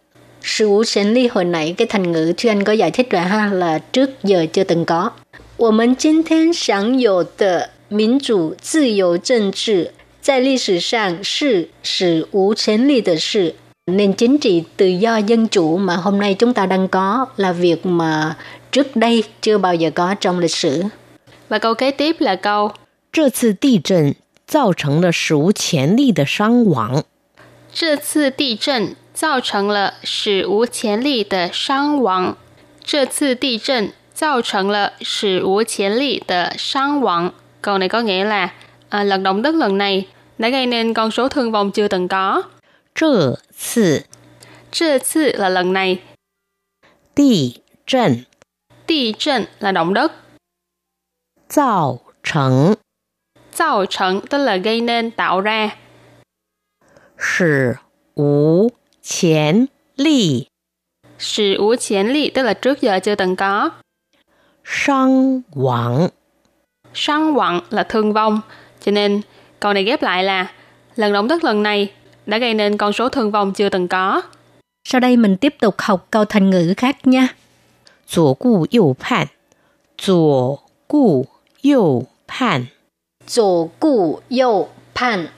[0.42, 3.22] Sự ủ sinh ly hồi nãy cái thành ngữ Thúy Anh có giải thích rồi
[3.22, 5.10] ha là trước giờ chưa từng có.
[5.56, 13.54] 我们今天享有的民主自由政治，在历史上是史无前例的事。
[13.86, 17.86] Nền chính trị tự do dân chủ mà hôm nay chúng ta đang có là việc
[17.86, 18.36] mà
[18.70, 20.82] trước đây chưa bao giờ có trong lịch sử.
[21.48, 22.72] Và câu kế tiếp là câu
[23.12, 24.14] 这次地震
[24.46, 27.04] 造成了史无前例的伤亡。
[27.72, 32.36] 这次地震造成了史无前例的伤亡。
[32.84, 37.32] 这次地震 造成了史无前例的伤亡。
[37.60, 38.52] Câu này có nghĩa là
[38.88, 42.08] à, lần động đất lần này đã gây nên con số thương vong chưa từng
[42.08, 42.42] có.
[42.94, 44.04] 这次
[44.70, 46.02] 这次là lần này,
[47.14, 48.24] 地震
[48.86, 50.12] địa震là động đất,
[51.48, 52.76] 造成
[53.56, 55.76] tạo trận tức là gây nên, tạo ra,
[57.16, 57.78] 史
[58.14, 60.46] 无前例
[61.18, 63.70] sự ủ chiến lị tức là trước giờ chưa từng có,
[64.64, 66.08] 伤亡
[66.94, 68.40] sang hoạn là thương vong.
[68.84, 69.20] Cho nên
[69.60, 70.46] câu này ghép lại là
[70.96, 71.92] lần động đất lần này
[72.26, 74.22] đã gây nên con số thương vong chưa từng có.
[74.84, 77.28] Sau đây mình tiếp tục học câu thành ngữ khác nha.
[78.08, 79.28] 左顾右盼，
[79.96, 81.26] 左顾
[81.62, 82.66] 右盼，
[83.26, 85.28] 左顾右盼.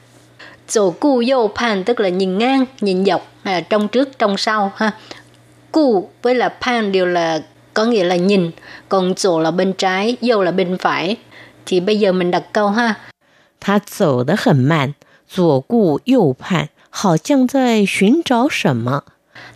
[0.67, 4.91] 左顾右盼tức là nhìn ngang, nhìn dọc, à, trong trước, trong sau ha.
[5.73, 7.43] Cu với là pan đều là
[7.77, 8.51] có nghĩa là nhìn,
[8.89, 11.17] còn左 là bên trái,右 là bên phải.
[11.67, 12.95] Thì bây giờ mình đặt câu ha.
[13.61, 14.95] 他走得很慢，
[15.29, 19.05] 左顾右盼，好像在寻找什么。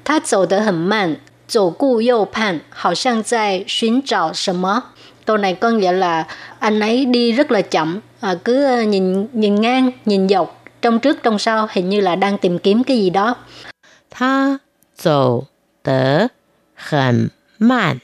[0.05, 1.17] 他走得很慢，
[1.49, 4.83] 左顾右盼，好像在寻找什么。
[5.25, 6.27] Câu này có nghĩa là
[6.59, 10.99] anh ấy đi rất là chậm, à, cứ ờ, nhìn nhìn ngang, nhìn dọc, trong
[10.99, 13.37] trước trong sau, hình như là đang tìm kiếm cái gì đó.
[14.11, 14.61] 他
[14.95, 15.47] 走
[15.83, 16.31] 得
[16.75, 18.01] 很慢，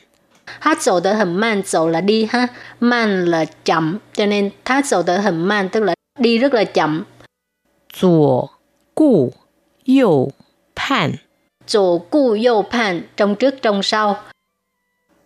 [0.47, 2.47] Hát dầu đỡ hầm man, dầu là đi ha,
[2.81, 6.65] man là chậm, cho nên hát dầu đỡ hầm man tức là đi rất là
[6.65, 7.05] chậm.
[7.93, 8.51] 左
[8.95, 9.35] 顾
[9.85, 10.33] 右
[10.75, 11.19] 盼，
[11.67, 14.17] 左顾右盼, trong trước trong sau.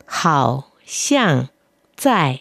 [0.05, 1.49] 好像
[1.97, 2.41] 在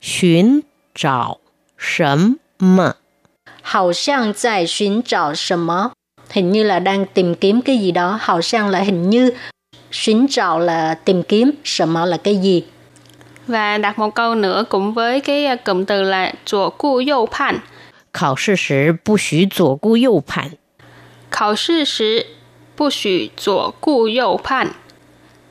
[0.00, 0.62] 寻
[0.94, 1.38] 找
[1.76, 2.96] 什么。
[3.62, 5.92] Hào sang tại 寻找什么?
[6.30, 8.18] Hình như là đang tìm kiếm cái gì đó.
[8.20, 9.32] Hào sang là hình như,
[9.94, 12.62] 寻找 là tìm kiếm, 什么 là cái gì.
[13.46, 17.60] Và đặt một câu nữa cũng với cái à, cụm từ là左顾右盼。
[18.12, 20.52] 考试时不许左顾右盼。
[21.30, 22.26] 考试时
[22.76, 24.74] 不许左顾右盼。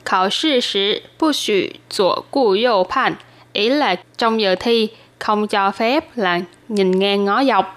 [0.04, 3.16] 考试时不许左顾右盼.
[3.52, 7.76] Ý là trong giờ thi không cho phép là nhìn ngang ngó dọc.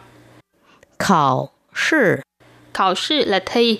[0.97, 2.21] 考试
[2.73, 3.79] Khảo sư là thi,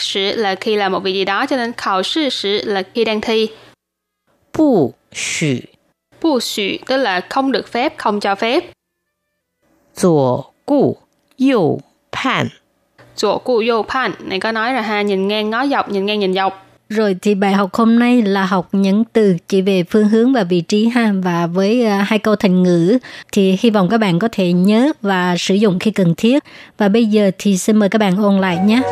[0.00, 2.82] 时 sử là khi làm một việc gì đó cho nên khảo sư sử là
[2.94, 3.48] khi đang thi.
[4.52, 5.76] 不许
[6.20, 8.64] Bu xù tức là không được phép, không cho phép.
[9.94, 10.98] 左顾
[11.36, 11.80] 右
[12.12, 12.50] 盼。
[13.16, 16.66] 左顾右盼này có nói là ha nhìn ngang ngó dọc, nhìn ngang nhìn dọc.
[16.88, 20.44] Rồi thì bài học hôm nay là học những từ chỉ về phương hướng và
[20.44, 22.98] vị trí ha và với uh, hai câu thành ngữ
[23.32, 26.44] thì hy vọng các bạn có thể nhớ và sử dụng khi cần thiết.
[26.78, 28.82] Và bây giờ thì xin mời các bạn ôn lại nhé.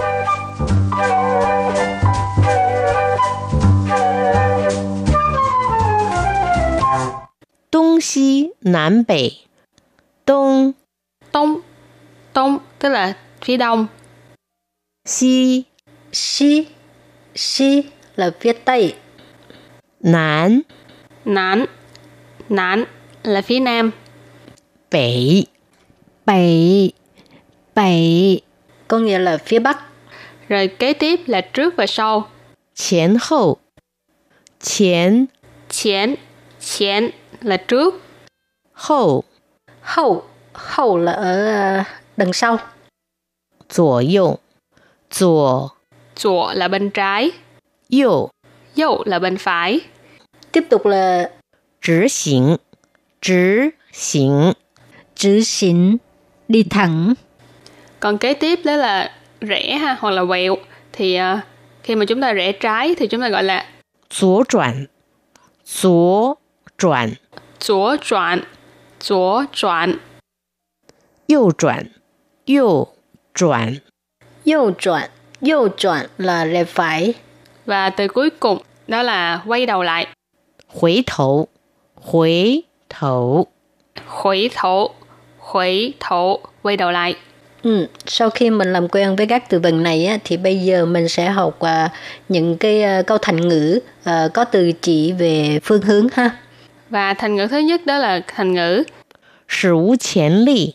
[7.70, 9.32] 东西南北，
[10.24, 10.74] 东
[11.32, 11.60] Đông,
[12.32, 13.86] đông tức là phía đông,
[15.04, 15.64] 西
[16.12, 16.66] Xi,
[17.34, 17.84] xi
[18.16, 18.94] là phía tây,
[20.00, 20.62] 南
[21.24, 21.66] nán,
[22.48, 22.84] nán
[23.22, 23.90] là phía nam,
[24.90, 25.44] 北
[26.26, 26.92] bảy,
[27.74, 28.40] bảy
[28.88, 29.78] có nghĩa là phía bắc,
[30.48, 32.28] rồi kế tiếp là trước và sau.
[32.74, 33.58] 前后，
[34.60, 35.28] 前
[35.68, 36.16] Chén,
[36.60, 37.94] chén là trước,
[38.72, 39.24] 后
[39.80, 42.58] hậu, hậu là ở uh, đằng sau,
[43.68, 44.38] 左右，
[45.10, 45.70] 左
[46.16, 47.32] 左là bên trái,
[47.88, 48.30] 右
[48.76, 49.80] d右là bên phải,
[50.52, 51.30] tiếp tục là
[51.80, 52.58] 直行，
[53.20, 54.54] 直行
[55.16, 55.98] 直行,
[56.48, 57.14] đi thẳng,
[58.00, 59.10] còn kế tiếp đó là
[59.41, 60.57] rẽ ha hoặc là quẹo.
[60.91, 61.39] Thì uh,
[61.83, 63.65] khi mà chúng ta rẽ trái thì chúng ta gọi là
[64.09, 64.85] chúa chuẩn
[65.65, 66.33] chúa
[66.77, 67.09] chuẩn
[67.59, 68.43] chúa chuẩn
[68.99, 69.97] chúa chuẩn
[71.27, 71.91] Yêu chuẩn
[72.45, 72.87] Yêu
[73.35, 73.75] chuẩn
[74.43, 75.01] Yêu chuẩn
[75.39, 77.13] Yêu chuẩn là rẽ phải.
[77.65, 80.07] Và từ cuối cùng đó là quay đầu lại.
[80.67, 81.47] Hủy thổ.
[81.95, 83.47] Hủy thổ.
[84.05, 84.89] Hủy thổ.
[85.37, 86.39] Hủy thổ.
[86.61, 87.15] Quay đầu lại.
[87.63, 90.85] Ừ, sau khi mình làm quen với các từ vựng này á, thì bây giờ
[90.85, 91.89] mình sẽ học à,
[92.29, 96.29] những cái à, câu thành ngữ à, có từ chỉ về phương hướng ha.
[96.89, 98.83] Và thành ngữ thứ nhất đó là thành ngữ
[99.49, 100.73] sử vô tiền lý.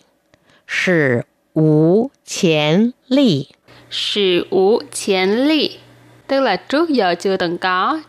[0.69, 1.21] Sử
[1.55, 2.11] vô
[2.43, 3.47] tiền lý.
[3.91, 5.79] Sử vô tiền lý.
[6.27, 8.03] Tức là trước giờ chưa từng có,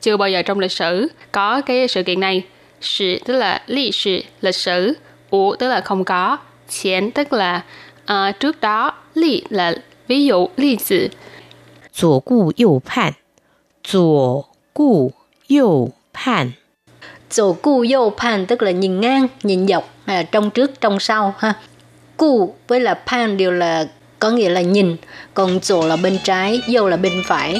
[0.00, 2.42] chưa bao giờ trong lịch sử có cái sự kiện này.
[2.80, 4.92] Sử tức là lý sử, lịch sử.
[5.30, 6.38] Vô tức là không có.
[6.82, 7.62] Tiền tức là
[8.05, 9.75] ờ, trước đó ly là
[10.07, 11.09] ví dụ ly sử
[11.93, 13.13] 左顾右盼，
[13.83, 15.13] 左顾
[15.47, 16.53] 右盼，
[17.35, 21.33] Tổ cu dâu pan tức là nhìn ngang, nhìn dọc, à, trong trước, trong sau
[21.37, 21.53] ha.
[22.17, 23.87] Cu với là pan đều là
[24.19, 24.95] có nghĩa là nhìn,
[25.33, 27.59] còn tổ là bên trái, dâu là bên phải.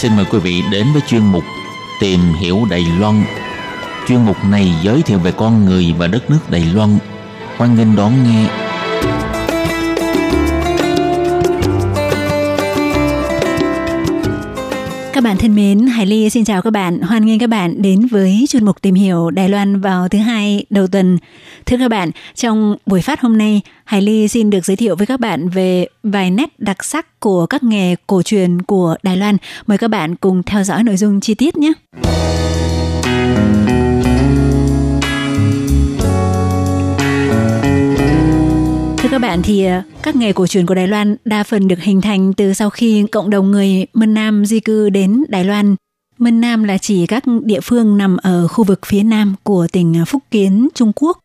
[0.00, 1.44] Xin mời quý vị đến với chuyên mục
[2.00, 3.24] Tìm hiểu Đài Loan.
[4.08, 6.98] Chuyên mục này giới thiệu về con người và đất nước Đài Loan.
[7.56, 8.59] Hoan nghênh đón nghe.
[15.40, 17.00] Thân mến, Hải Ly xin chào các bạn.
[17.00, 20.64] Hoan nghênh các bạn đến với chuyên mục tìm hiểu Đài Loan vào thứ hai
[20.70, 21.18] đầu tuần.
[21.66, 25.06] Thưa các bạn, trong buổi phát hôm nay, Hải Ly xin được giới thiệu với
[25.06, 29.36] các bạn về vài nét đặc sắc của các nghề cổ truyền của Đài Loan.
[29.66, 31.72] Mời các bạn cùng theo dõi nội dung chi tiết nhé.
[39.10, 42.00] Các bạn thì ờ, các nghề cổ truyền của Đài Loan đa phần được hình
[42.00, 45.76] thành từ sau khi cộng đồng người Mân Nam di cư đến Đài Loan.
[46.18, 50.04] Mân Nam là chỉ các địa phương nằm ở khu vực phía nam của tỉnh
[50.06, 51.18] Phúc Kiến, Trung Quốc.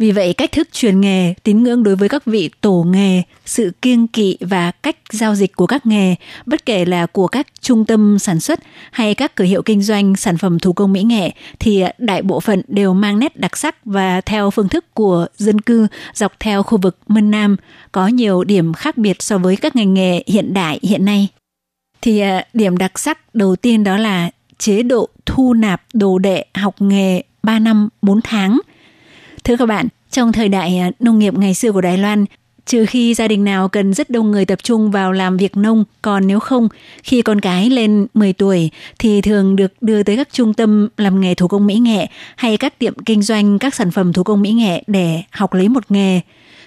[0.00, 3.72] Vì vậy, cách thức truyền nghề, tín ngưỡng đối với các vị tổ nghề, sự
[3.82, 6.14] kiêng kỵ và cách giao dịch của các nghề,
[6.46, 8.60] bất kể là của các trung tâm sản xuất
[8.90, 12.40] hay các cửa hiệu kinh doanh sản phẩm thủ công mỹ nghệ, thì đại bộ
[12.40, 16.62] phận đều mang nét đặc sắc và theo phương thức của dân cư dọc theo
[16.62, 17.56] khu vực Mân Nam,
[17.92, 21.28] có nhiều điểm khác biệt so với các ngành nghề hiện đại hiện nay.
[22.00, 26.44] Thì à, điểm đặc sắc đầu tiên đó là chế độ thu nạp đồ đệ
[26.54, 28.60] học nghề 3 năm 4 tháng–
[29.50, 32.24] Thưa các bạn, trong thời đại à, nông nghiệp ngày xưa của Đài Loan,
[32.66, 35.84] trừ khi gia đình nào cần rất đông người tập trung vào làm việc nông,
[36.02, 36.68] còn nếu không,
[37.02, 41.20] khi con cái lên 10 tuổi thì thường được đưa tới các trung tâm làm
[41.20, 44.42] nghề thủ công mỹ nghệ hay các tiệm kinh doanh các sản phẩm thủ công
[44.42, 46.20] mỹ nghệ để học lấy một nghề.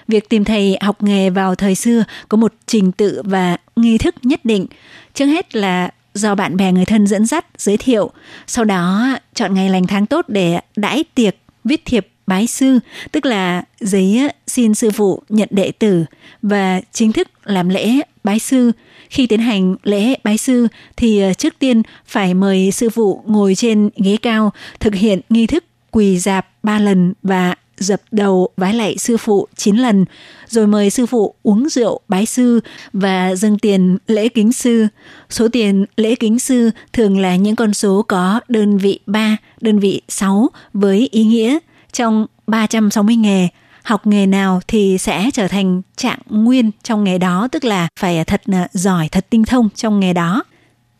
[0.08, 4.15] Việc tìm thầy học nghề vào thời xưa có một trình tự và nghi thức
[4.22, 4.65] nhất định.
[5.13, 8.12] Trước hết là do bạn bè người thân dẫn dắt, giới thiệu.
[8.48, 12.79] Sau đó chọn ngày lành tháng tốt để đãi tiệc, viết thiệp bái sư,
[13.12, 16.05] tức là giấy xin sư phụ nhận đệ tử
[16.41, 18.71] và chính thức làm lễ bái sư.
[19.09, 23.55] Khi tiến hành lễ bái sư thì ờ, trước tiên phải mời sư phụ ngồi
[23.55, 28.73] trên ghế cao thực hiện nghi thức quỳ dạp ba lần và dập đầu vái
[28.73, 30.05] lạy sư phụ 9 lần,
[30.47, 32.59] rồi mời sư phụ uống rượu bái sư
[32.93, 34.88] và dâng tiền lễ kính sư.
[35.29, 39.79] Số tiền lễ kính sư thường là những con số có đơn vị 3, đơn
[39.79, 41.57] vị 6 với ý nghĩa–
[41.93, 43.47] trong 360 nghề,
[43.84, 48.25] học nghề nào thì sẽ trở thành trạng nguyên trong nghề đó, tức là phải
[48.25, 50.43] thật ờ, giỏi, thật tinh thông trong nghề đó.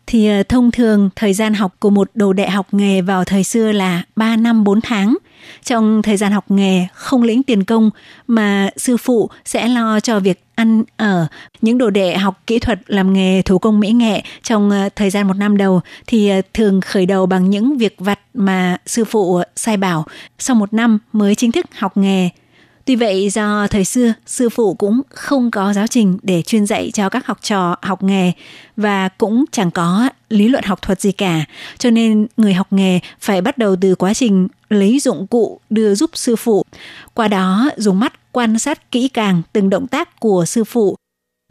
[0.06, 3.44] Thì ờ, thông thường thời gian học của một đồ đệ học nghề vào thời
[3.44, 5.16] xưa là 3 năm 4 tháng.
[5.64, 7.90] Trong thời gian học nghề, không lĩnh tiền công,
[8.26, 11.26] mà sư phụ sẽ lo cho việc ăn ở.
[11.60, 15.10] Những đồ đệ học kỹ thuật làm nghề thủ công mỹ nghệ trong ờ, thời
[15.10, 19.04] gian một năm đầu thì ờ, thường khởi đầu bằng những việc vặt mà sư
[19.04, 20.04] phụ sai bảo.
[20.38, 22.30] Sau một năm mới chính thức học nghề.
[22.84, 26.90] Tuy vậy do thời xưa sư phụ cũng không có giáo trình để chuyên dạy
[26.94, 28.32] cho các học trò học nghề
[28.76, 31.44] và cũng chẳng có lý luận học thuật gì cả,
[31.78, 35.94] cho nên người học nghề phải bắt đầu từ quá trình lấy dụng cụ đưa
[35.94, 36.64] giúp sư phụ,
[37.14, 40.96] qua đó dùng mắt quan sát kỹ càng từng động tác của sư phụ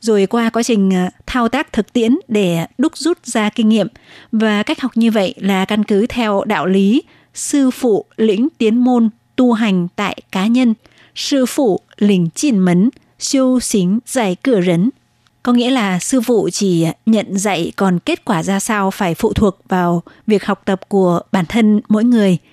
[0.03, 3.87] rồi qua quá trình ờ, thao tác thực tiễn để đúc rút ra kinh nghiệm.
[4.31, 8.77] Và cách học như vậy là căn cứ theo đạo lý sư phụ lĩnh tiến
[8.83, 10.73] môn tu hành tại cá nhân
[11.15, 14.89] sư phụ lĩnh chìn mấn siêu xính giải cửa rấn
[15.43, 19.33] có nghĩa là sư phụ chỉ nhận dạy còn kết quả ra sao phải phụ
[19.33, 22.37] thuộc vào việc học tập của bản thân mỗi người–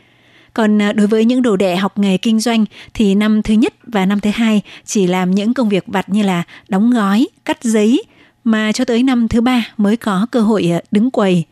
[0.55, 3.75] còn à, đối với những đồ đệ học nghề kinh doanh thì năm thứ nhất
[3.87, 7.59] và năm thứ hai chỉ làm những công việc vặt như là đóng gói, cắt
[7.63, 8.03] giấy
[8.45, 11.45] mà cho tới năm thứ ba mới có cơ hội à, đứng quầy.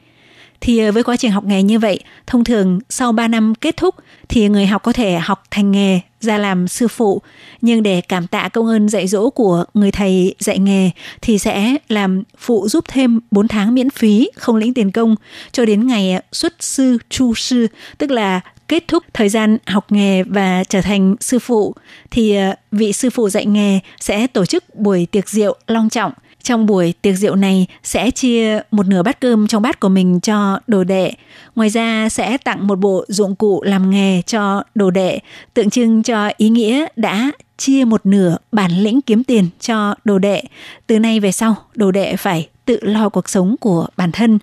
[0.60, 3.76] Thì à, với quá trình học nghề như vậy, thông thường sau 3 năm kết
[3.76, 3.94] thúc
[4.28, 7.22] thì người học có thể học thành nghề ra làm sư phụ.
[7.60, 11.76] Nhưng để cảm tạ công ơn dạy dỗ của người thầy dạy nghề thì sẽ
[11.88, 15.14] làm phụ giúp thêm 4 tháng miễn phí, không lĩnh tiền công
[15.52, 17.66] cho đến ngày xuất sư chu sư,
[17.98, 21.74] tức là kết thúc thời gian học nghề và trở thành sư phụ
[22.10, 26.12] thì ờ, vị sư phụ dạy nghề sẽ tổ chức buổi tiệc rượu long trọng–
[26.42, 30.20] trong buổi tiệc rượu này sẽ chia một nửa bát cơm trong bát của mình
[30.20, 31.12] cho đồ đệ.
[31.54, 35.18] Ngoài ra sẽ tặng một bộ dụng cụ làm nghề cho đồ đệ,
[35.54, 40.18] tượng trưng cho ý nghĩa đã chia một nửa bản lĩnh kiếm tiền cho đồ
[40.18, 40.42] đệ.
[40.86, 44.38] Từ nay về sau, đồ đệ phải tự lo cuộc sống của bản thân.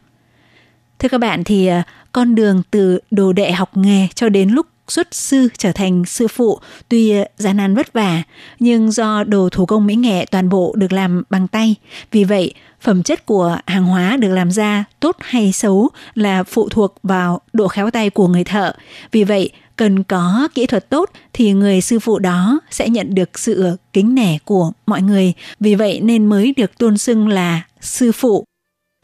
[1.00, 4.68] Thưa các bạn thì à, con đường từ đồ đệ học nghề cho đến lúc
[4.88, 6.60] xuất sư trở thành sư phụ,
[6.90, 8.24] tuy ờ, gian nan vất vả,
[8.60, 11.76] nhưng do đồ thủ công mỹ nghệ toàn bộ được làm bằng tay.
[12.12, 16.70] Vì vậy, phẩm chất của hàng hóa được làm ra tốt hay xấu là phụ
[16.70, 18.74] thuộc vào độ khéo tay của người thợ.
[19.12, 23.40] Vì vậy, cần có kỹ thuật tốt thì người sư phụ đó sẽ nhận được
[23.40, 25.34] sự kính nể của mọi người.
[25.60, 28.46] Vì vậy nên mới được tôn xưng là sư phụ.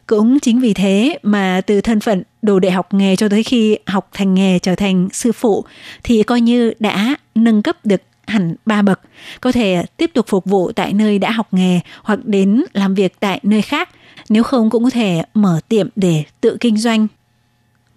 [0.05, 3.77] Cũng chính vì thế mà từ thân phận đồ đệ học nghề cho tới khi
[3.85, 5.65] học thành nghề trở thành sư phụ
[6.03, 8.99] thì coi như đã nâng cấp được hẳn ba bậc,
[9.41, 13.19] có thể tiếp tục phục vụ tại nơi đã học nghề hoặc đến làm việc
[13.19, 13.89] tại nơi khác,
[14.29, 17.07] nếu không cũng có thể mở tiệm để tự kinh doanh.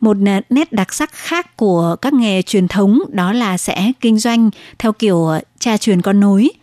[0.01, 0.17] Một
[0.51, 4.93] nét đặc sắc khác của các nghề truyền thống đó là sẽ kinh doanh theo
[4.93, 5.29] kiểu
[5.59, 6.51] cha truyền con nối–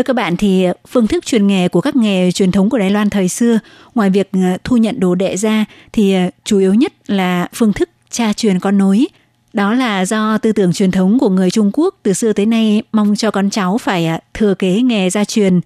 [0.00, 2.78] Thưa các bạn thì ờ, phương thức truyền nghề của các nghề truyền thống của
[2.78, 3.58] Đài Loan thời xưa,
[3.94, 7.72] ngoài việc ờ, thu nhận đồ đệ ra thì ờ, chủ yếu nhất là phương
[7.72, 9.06] thức cha truyền con nối.
[9.52, 12.82] Đó là do tư tưởng truyền thống của người Trung Quốc từ xưa tới nay
[12.92, 15.60] mong cho con cháu phải thừa kế nghề gia truyền.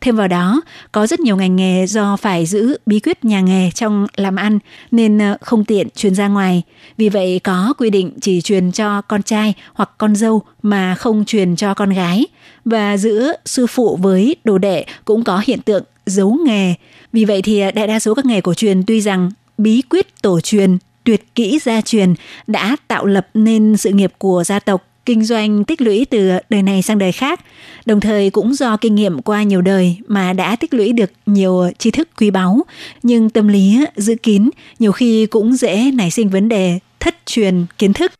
[0.00, 0.60] Thêm vào đó,
[0.92, 4.58] có rất nhiều ngành nghề do phải giữ bí quyết nhà nghề trong làm ăn
[4.90, 6.62] nên không tiện truyền ra ngoài.
[6.96, 11.24] Vì vậy có quy định chỉ truyền cho con trai hoặc con dâu mà không
[11.24, 12.26] truyền cho con gái–
[12.68, 16.74] và giữa sư phụ với đồ đệ cũng có hiện tượng giấu nghề.
[17.12, 20.40] Vì vậy thì đại đa số các nghề cổ truyền tuy rằng bí quyết tổ
[20.40, 22.14] truyền, tuyệt kỹ gia truyền
[22.46, 26.62] đã tạo lập nên sự nghiệp của gia tộc kinh doanh tích lũy từ đời
[26.62, 27.40] này sang đời khác,
[27.86, 31.70] đồng thời cũng do kinh nghiệm qua nhiều đời mà đã tích lũy được nhiều
[31.78, 32.60] tri thức quý báu,
[33.02, 37.66] nhưng tâm lý giữ kín nhiều khi cũng dễ nảy sinh vấn đề thất truyền
[37.78, 38.12] kiến thức.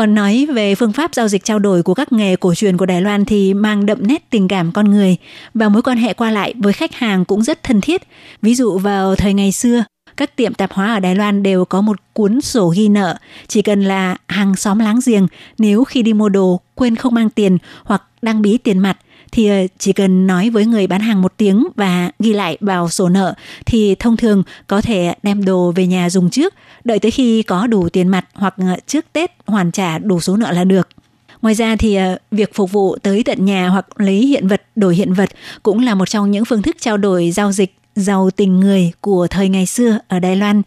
[0.00, 2.86] Còn nói về phương pháp giao dịch trao đổi của các nghề cổ truyền của
[2.86, 5.16] Đài Loan thì mang đậm nét tình cảm con người
[5.54, 8.02] và mối quan hệ qua lại với khách hàng cũng rất thân thiết.
[8.42, 9.84] Ví dụ vào thời ngày xưa,
[10.16, 13.62] các tiệm tạp hóa ở Đài Loan đều có một cuốn sổ ghi nợ, chỉ
[13.62, 15.26] cần là hàng xóm láng giềng,
[15.58, 18.96] nếu khi đi mua đồ quên không mang tiền hoặc đang bí tiền mặt
[19.32, 22.88] thì ờ, chỉ cần nói với người bán hàng một tiếng và ghi lại vào
[22.88, 23.34] sổ nợ
[23.66, 26.54] thì thông thường có thể đem đồ về nhà dùng trước,
[26.84, 30.36] đợi tới khi có đủ tiền mặt hoặc ờ, trước Tết hoàn trả đủ số
[30.36, 30.88] nợ là được.
[31.42, 34.94] Ngoài ra thì ờ, việc phục vụ tới tận nhà hoặc lấy hiện vật đổi
[34.94, 35.30] hiện vật
[35.62, 39.26] cũng là một trong những phương thức trao đổi giao dịch giàu tình người của
[39.30, 40.62] thời ngày xưa ở Đài Loan.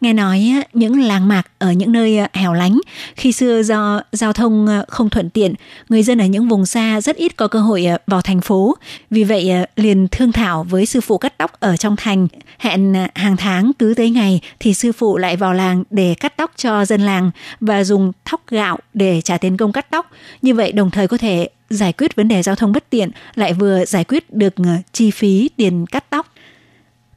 [0.00, 2.80] Nghe nói những làng mạc ở những nơi hẻo lánh,
[3.16, 5.54] khi xưa do giao thông không thuận tiện,
[5.88, 8.76] người dân ở những vùng xa rất ít có cơ hội à, vào thành phố.
[9.10, 12.28] Vì vậy à, liền thương thảo với sư phụ cắt tóc ở trong thành,
[12.58, 16.36] hẹn à, hàng tháng cứ tới ngày thì sư phụ lại vào làng để cắt
[16.36, 17.30] tóc cho dân làng
[17.60, 20.10] và dùng thóc gạo để trả tiền công cắt tóc.
[20.42, 23.52] Như vậy đồng thời có thể giải quyết vấn đề giao thông bất tiện, lại
[23.52, 24.54] vừa giải quyết được
[24.92, 26.26] chi phí tiền cắt tóc.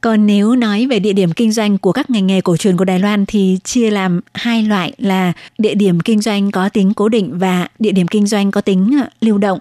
[0.00, 2.84] Còn nếu nói về địa điểm kinh doanh của các ngành nghề cổ truyền của
[2.84, 7.08] Đài Loan thì chia làm hai loại là địa điểm kinh doanh có tính cố
[7.08, 9.58] định và địa điểm kinh doanh có tính ờ, lưu động.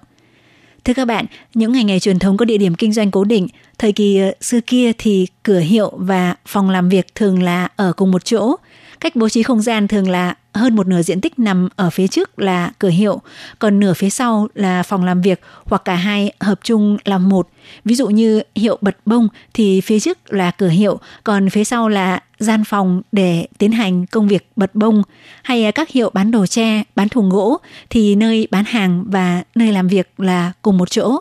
[0.84, 3.48] Thưa các bạn, những ngành nghề truyền thống có địa điểm kinh doanh cố định,
[3.78, 7.94] thời kỳ ờ, xưa kia thì cửa hiệu và phòng làm việc thường là ở
[7.94, 8.56] cùng một chỗ.
[9.00, 12.08] Cách bố trí không gian thường là hơn một nửa diện tích nằm ở phía
[12.08, 13.22] trước là cửa hiệu,
[13.60, 17.50] còn nửa phía sau là phòng làm việc hoặc cả hai hợp chung làm một.
[17.86, 21.89] Ví dụ như hiệu bật bông thì phía trước là cửa hiệu, còn phía sau
[21.89, 25.04] là gian phòng để tiến hành công việc bật bông.
[25.43, 27.58] Hay các hiệu bán đồ tre, bán thùng gỗ
[27.89, 31.20] thì nơi bán hàng và nơi làm việc là cùng một chỗ.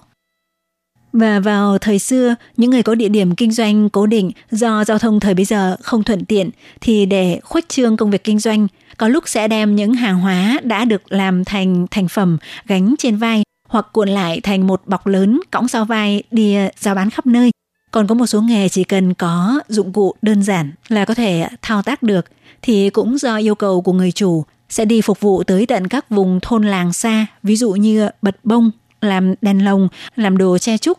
[1.19, 4.99] Và vào thời xưa, những người có địa điểm kinh doanh cố định do giao
[4.99, 6.51] thông thời bây giờ không thuận tiện
[6.81, 8.67] thì để khuếch trương công việc kinh doanh,
[8.97, 13.17] có lúc sẽ đem những hàng hóa đã được làm thành thành phẩm gánh trên
[13.17, 17.27] vai hoặc cuộn lại thành một bọc lớn cõng sau vai đi giao bán khắp
[17.27, 17.51] nơi.
[17.91, 21.49] Còn có một số nghề chỉ cần có dụng cụ đơn giản là có thể
[21.63, 22.25] thao tác được
[22.63, 26.11] thì cũng do yêu cầu của người chủ sẽ đi phục vụ tới tận các
[26.11, 30.79] vùng thôn làng xa, ví dụ như bật bông, làm đèn lồng, làm đồ che
[30.79, 30.99] trúc.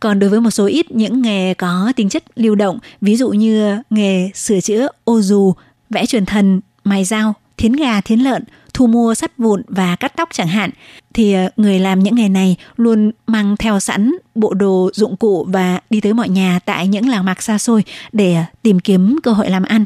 [0.00, 3.28] Còn đối với một số ít những nghề có tính chất lưu động, ví dụ
[3.28, 5.54] như nghề sửa chữa ô dù,
[5.90, 8.44] vẽ truyền thần, mài dao, thiến gà, thiến lợn,
[8.74, 10.70] thu mua sắt vụn và cắt tóc chẳng hạn,
[11.14, 15.46] thì ờ, người làm những nghề này luôn mang theo sẵn bộ đồ dụng cụ
[15.48, 19.32] và đi tới mọi nhà tại những làng mạc xa xôi để tìm kiếm cơ
[19.32, 19.84] hội làm ăn.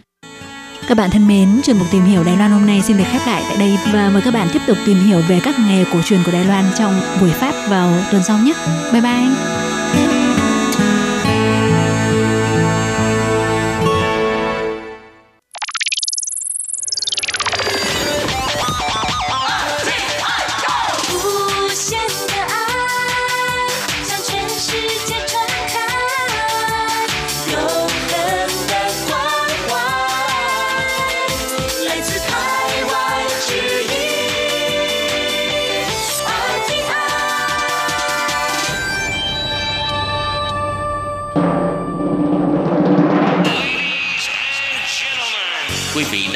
[0.88, 3.20] Các bạn thân mến, chuyên mục tìm hiểu Đài Loan hôm nay xin được khép
[3.26, 6.02] lại tại đây và mời các bạn tiếp tục tìm hiểu về các nghề cổ
[6.04, 8.52] truyền của Đài Loan trong buổi phát vào tuần sau nhé.
[8.92, 10.01] Bye bye!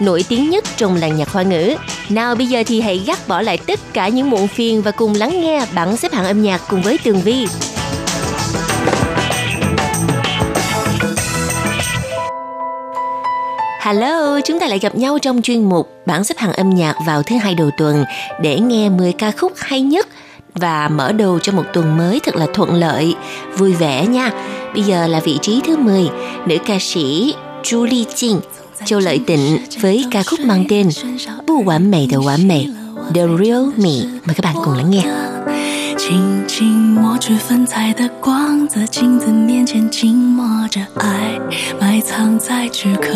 [0.00, 1.74] nổi tiếng nhất trong làng nhạc hoa ngữ.
[2.08, 5.14] Nào bây giờ thì hãy gác bỏ lại tất cả những muộn phiền và cùng
[5.14, 7.46] lắng nghe bảng xếp hạng âm nhạc cùng với Tường Vi.
[13.80, 17.22] Hello, chúng ta lại gặp nhau trong chuyên mục bảng xếp hạng âm nhạc vào
[17.22, 18.04] thứ hai đầu tuần
[18.42, 20.08] để nghe 10 ca khúc hay nhất
[20.54, 23.14] và mở đầu cho một tuần mới thật là thuận lợi,
[23.56, 24.30] vui vẻ nha.
[24.74, 26.08] Bây giờ là vị trí thứ 10,
[26.46, 28.40] nữ ca sĩ Julie Jin,
[28.85, 30.89] Châu Lợi Tịnh với ca khúc mang tên
[31.47, 32.69] Bu Hoàn Mỹ de Hoàn Mỹ,
[33.13, 34.19] The Real Me.
[34.25, 35.03] Mời các bạn cùng lắng nghe.
[35.97, 41.39] 轻轻抹去粉彩的光，在镜子面前静默着爱，
[41.79, 43.09] 埋藏在躯壳。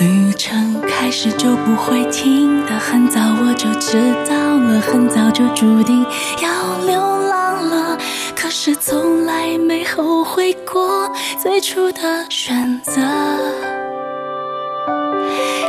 [0.00, 3.96] 旅程开始就不会停的，很早我就知
[4.28, 6.04] 道了，很早就注定
[6.42, 7.96] 要流浪了。
[8.34, 11.08] 可是从来没后悔过
[11.42, 13.00] 最初的选择。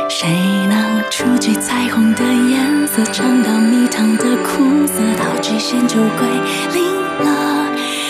[0.09, 0.29] 谁
[0.67, 6.27] 能触及彩虹的颜色，尝到蜜糖的苦涩，到极限就归
[6.73, 6.83] 零
[7.25, 7.67] 了。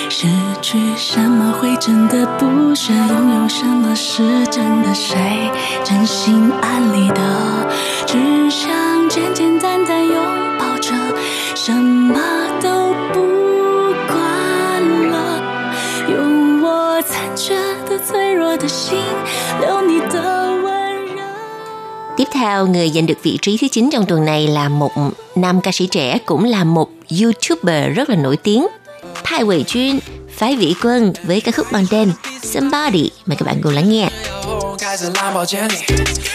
[0.10, 0.28] 失
[0.62, 4.93] 去什么会真的不舍，拥有什么是真的？
[4.93, 5.18] 谁
[5.84, 7.22] 真心安理得？
[8.06, 8.70] 只想
[9.10, 10.16] 简简单单拥
[10.60, 10.91] 抱着，
[11.56, 12.20] 什么
[12.62, 15.41] 都不管了。
[16.10, 17.56] 用我残缺
[17.89, 18.99] 的、脆弱的心，
[19.62, 20.53] 留你的。
[22.22, 24.93] Tiếp theo, người giành được vị trí thứ 9 trong tuần này là một
[25.35, 28.66] nam ca sĩ trẻ cũng là một YouTuber rất là nổi tiếng.
[29.24, 29.99] Thái Huệ Chuyên,
[30.37, 32.12] Phái Vĩ Quân với ca khúc mang tên
[32.43, 33.11] Somebody.
[33.26, 34.09] Mời các bạn cùng lắng nghe.
[34.79, 35.74] 开在蓝宝坚里，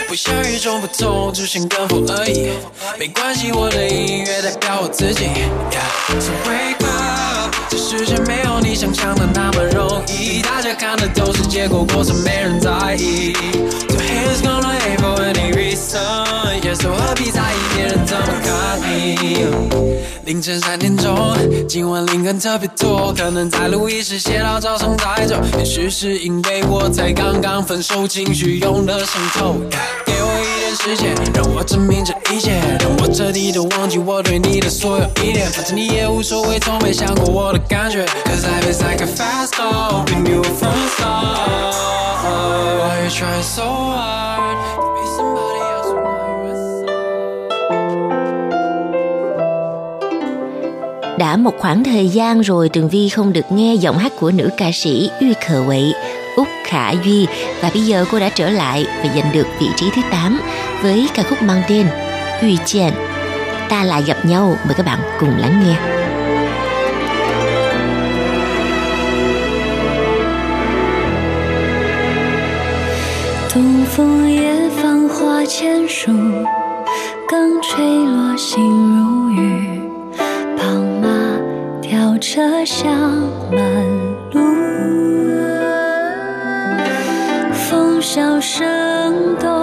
[0.10, 2.52] 不想与众不同，只想跟风而已。
[3.00, 5.26] 没关系，我的音乐代表我自己。
[5.72, 6.97] Yeah, so wake up，这
[7.89, 13.33] 世界没有你想象的那么容易，大家看的都是结果，过程没人在意。
[13.89, 15.99] So haters gonna hate for any reason.
[16.61, 19.47] Yes, so 何必在意别人怎么看你？
[20.27, 21.35] 凌晨三点钟，
[21.67, 25.41] 今晚灵感特别多，可能在录音室写到早上再走。
[25.57, 29.57] 也许是因为我才刚刚分手，情绪涌了上头。
[30.68, 35.50] 我一点时间，让我证明这一切，让我彻底的忘记我对你的所有依恋。
[35.50, 38.04] 反正你也无所谓，从没想过我的感觉。
[38.26, 41.74] Cause life is like a fast song, been you from start.
[42.78, 46.98] Why you trying so hard to be somebody else when now you're a star?
[51.18, 54.50] Đã một khoảng thời gian rồi Tường Vi không được nghe giọng hát của nữ
[54.58, 56.17] ca sĩ Uy Khờ Quậy, Úc
[56.68, 57.28] Khả Duy
[57.62, 60.42] và bây giờ cô đã trở lại và giành được vị trí thứ 8
[60.82, 61.88] với ca khúc mang tên
[62.42, 62.94] Uy Chien.
[63.70, 65.76] Ta lại gặp nhau, mời các bạn cùng lắng nghe.
[73.54, 76.12] 东风夜放花千树，
[77.30, 78.64] 刚吹落星
[78.98, 79.80] 如雨。
[80.58, 80.64] 宝
[81.00, 81.38] 马
[81.84, 82.90] 吊车香
[83.52, 83.62] 满
[84.32, 84.42] 路，
[88.11, 89.58] 小声动。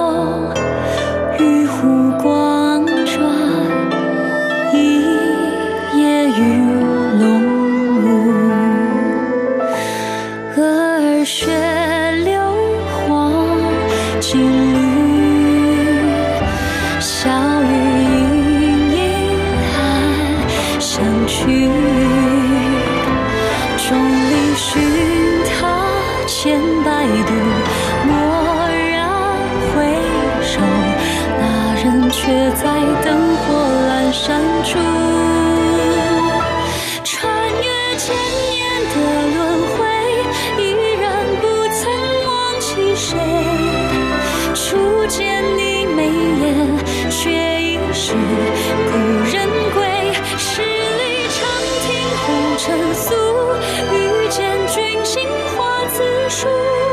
[56.35, 56.84] 树。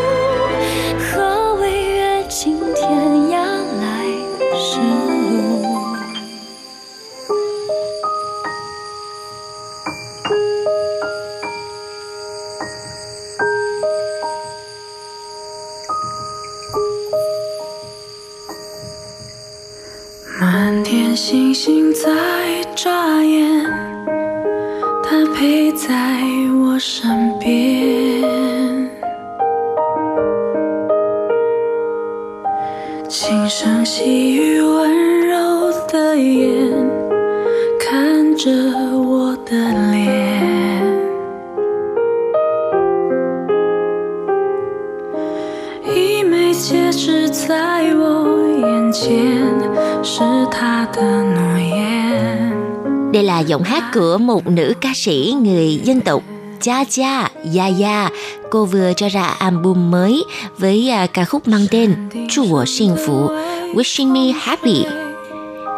[54.81, 56.23] ca sĩ người dân tộc
[56.61, 58.09] Cha Cha Yaya.
[58.49, 60.23] Cô vừa cho ra album mới
[60.57, 63.31] với à, ca khúc mang tên祝我幸福
[63.75, 64.85] Wishing Me Happy.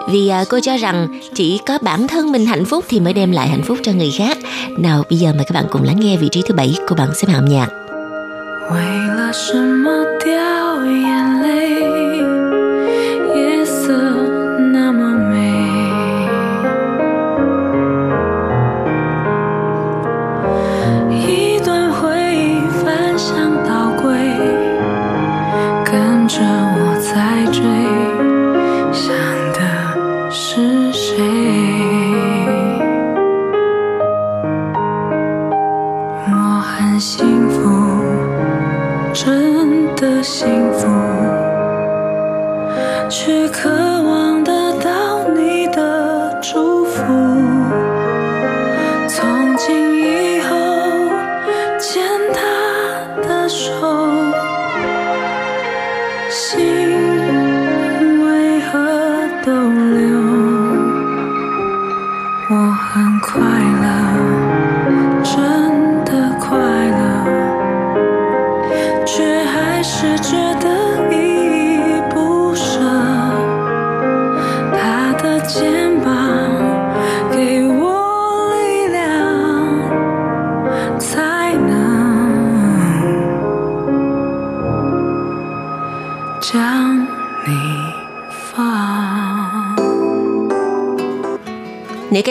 [0.09, 3.31] Vì à, cô cho rằng chỉ có bản thân mình hạnh phúc thì mới đem
[3.31, 4.37] lại hạnh phúc cho người khác.
[4.77, 7.15] Nào bây giờ mời các bạn cùng lắng nghe vị trí thứ bảy của bảng
[7.15, 7.67] xếp hạng âm nhạc.
[8.69, 8.77] 为
[9.17, 10.62] 了什么掉
[37.34, 37.68] 幸福。
[39.12, 40.86] 真的幸福，
[43.08, 43.83] 却可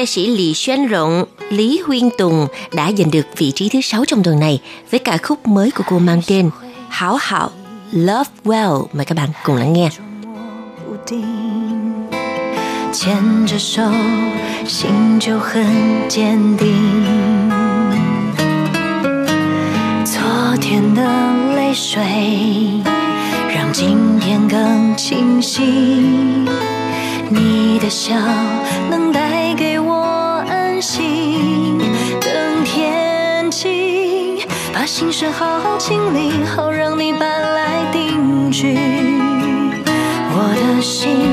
[0.03, 4.05] ca sĩ Lý Xuân Rộng, Lý Huyên Tùng đã giành được vị trí thứ 6
[4.05, 4.61] trong tuần này
[4.91, 6.51] với ca khúc mới của cô mang tên
[6.89, 7.51] Hảo Hảo
[7.93, 8.87] Love Well.
[8.93, 9.89] Mời các bạn cùng lắng nghe.
[10.87, 12.09] 不定，
[12.93, 13.83] 牵着手，
[14.66, 15.64] 心就很
[16.09, 16.68] 坚定。
[20.05, 21.03] 昨天的
[21.57, 22.03] 泪水，
[23.55, 25.62] 让今天更清晰。
[27.31, 28.14] 你的笑
[34.84, 38.78] 把心事好好清理，好让你搬来定居。
[40.36, 41.32] 我的心，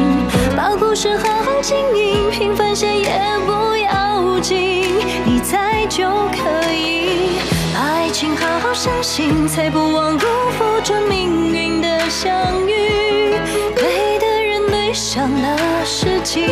[0.56, 3.10] 把故事好好经营，平凡些也
[3.44, 4.84] 不要紧，
[5.24, 7.40] 你在就可以。
[7.74, 10.26] 把爱情好好相信，才不枉辜
[10.56, 12.30] 负这命运的相
[12.68, 13.34] 遇。
[13.74, 16.46] 对的人，对上了时机，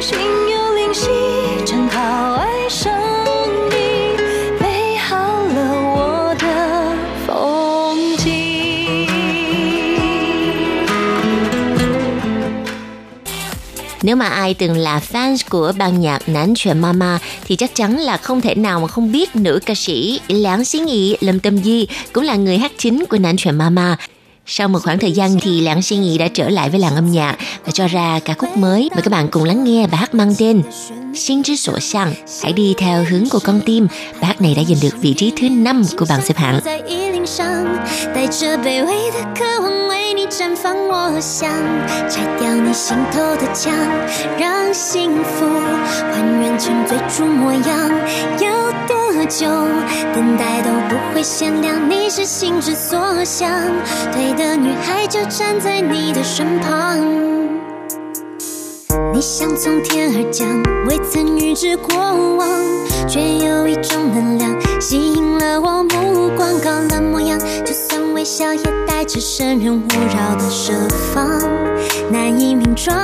[0.00, 1.08] 心有灵犀，
[1.64, 2.35] 正好
[14.06, 17.98] Nếu mà ai từng là fans của ban nhạc Nán Chuyện Mama thì chắc chắn
[17.98, 21.58] là không thể nào mà không biết nữ ca sĩ Lãng Xí Nghị Lâm Tâm
[21.58, 23.96] Di cũng là người hát chính của Nán Chuyện Mama.
[24.46, 27.12] Sau một khoảng thời gian thì Lãng Xín Nghị đã trở lại với làng âm
[27.12, 28.88] nhạc và cho ra ca khúc mới.
[28.94, 30.62] Mời các bạn cùng lắng nghe bài hát mang tên
[31.15, 32.13] Xin之所向.
[32.43, 33.87] Hãy đi theo hướng của con tim.
[34.21, 36.59] Bài hát này đã giành được vị trí thứ 5 của bảng xếp hạng.
[36.61, 37.65] 在衣领上，
[38.15, 41.49] 带着卑微的渴望，为你 你绽放我想，
[42.07, 43.73] 拆掉你心头的墙，
[44.37, 45.47] 让幸福
[46.11, 47.89] 还原成最初模样。
[48.39, 49.47] 要多久
[50.13, 53.49] 等待都不会限量，你是心之所向，
[54.13, 56.99] 对的女孩就站在你的身旁。
[59.16, 60.46] 你像从天而降，
[60.86, 61.96] 未曾预知过
[62.36, 62.46] 往，
[63.08, 70.74] 却有一种能量吸引了我目光，高冷模样，就算微笑也带着生人勿扰的设
[71.14, 71.26] 防，
[72.12, 72.94] 难以名状。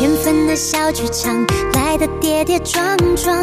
[0.00, 3.36] 缘分的小剧场来的跌跌撞撞，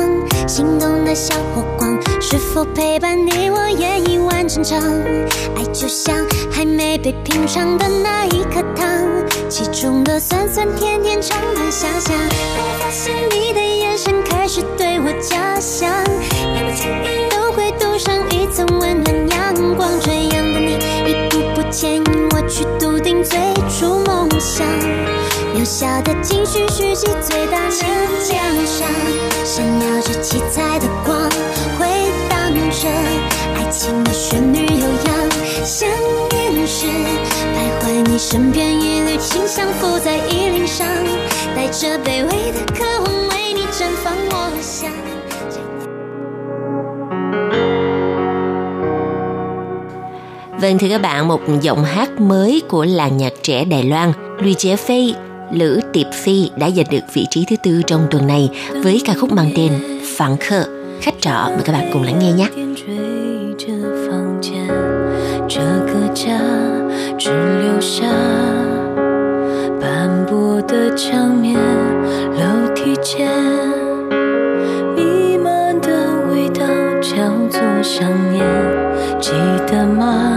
[0.48, 4.82] 心动的小火光，是否陪伴你我演一完整场？
[5.56, 6.16] 爱就像
[6.52, 8.88] 还没被品尝的那一颗糖，
[9.50, 12.14] 其中的酸酸甜甜充满想象。
[12.58, 15.90] 我发现你的眼神开始对我假想，
[16.54, 19.90] 每不经意都会镀上一层温暖阳光。
[20.02, 23.40] 这样的你，一步步牵引我去笃定最
[23.70, 24.68] 初梦想。
[25.56, 27.72] 渺小的情绪蓄积最大能
[28.30, 28.88] 量上，
[29.46, 31.18] 闪耀着七彩的光，
[31.80, 31.88] 回
[32.30, 32.90] 荡着
[33.56, 34.12] 爱情的
[38.17, 40.87] 你身边，一缕清香浮在衣领上，
[41.55, 44.91] 带着卑微的渴望为你绽放我想。
[50.61, 54.55] Vâng thưa các bạn, một giọng hát mới của làng nhạc trẻ Đài Loan, Lùi
[54.55, 55.15] Chế Phi,
[55.53, 58.51] Lữ Tiệp Phi đã giành được vị trí thứ tư trong tuần này
[58.83, 59.73] với ca khúc mang tên
[60.17, 60.65] Phản Khơ,
[61.01, 61.31] khách trọ.
[61.31, 62.49] Mời các bạn cùng lắng nghe nhé.
[62.75, 63.67] 追着
[64.07, 64.67] 房间，
[65.49, 66.25] 这个家
[67.19, 67.56] 只留
[67.88, 68.04] 下
[69.80, 71.58] 斑驳的墙面，
[72.36, 73.32] 楼梯间
[74.94, 75.88] 弥漫的
[76.30, 76.66] 味道
[77.02, 77.16] 叫
[77.50, 78.46] 做想念，
[79.22, 79.32] 记
[79.72, 80.37] 得吗？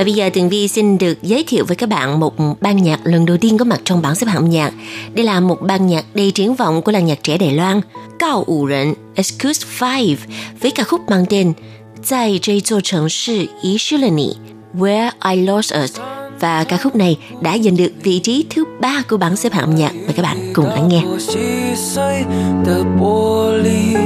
[0.00, 3.00] Và bây giờ Tường Vi xin được giới thiệu với các bạn một ban nhạc
[3.04, 4.72] lần đầu tiên có mặt trong bảng xếp hạng âm nhạc.
[5.14, 7.80] Đây là một ban nhạc đầy triển vọng của làng nhạc trẻ Đài Loan,
[8.18, 10.16] Cao Ủ Rịnh Excuse 5
[10.60, 11.54] với ca khúc mang tên
[12.02, 14.36] 在这座城市遗失了你
[14.78, 15.98] Where I Lost Us
[16.40, 19.64] và ca khúc này đã giành được vị trí thứ ba của bảng xếp hạng
[19.64, 19.94] âm nhạc.
[19.94, 21.02] Mời các bạn cùng lắng nghe.
[21.18, 21.38] 细
[21.74, 22.24] 碎
[22.64, 23.96] 的玻璃，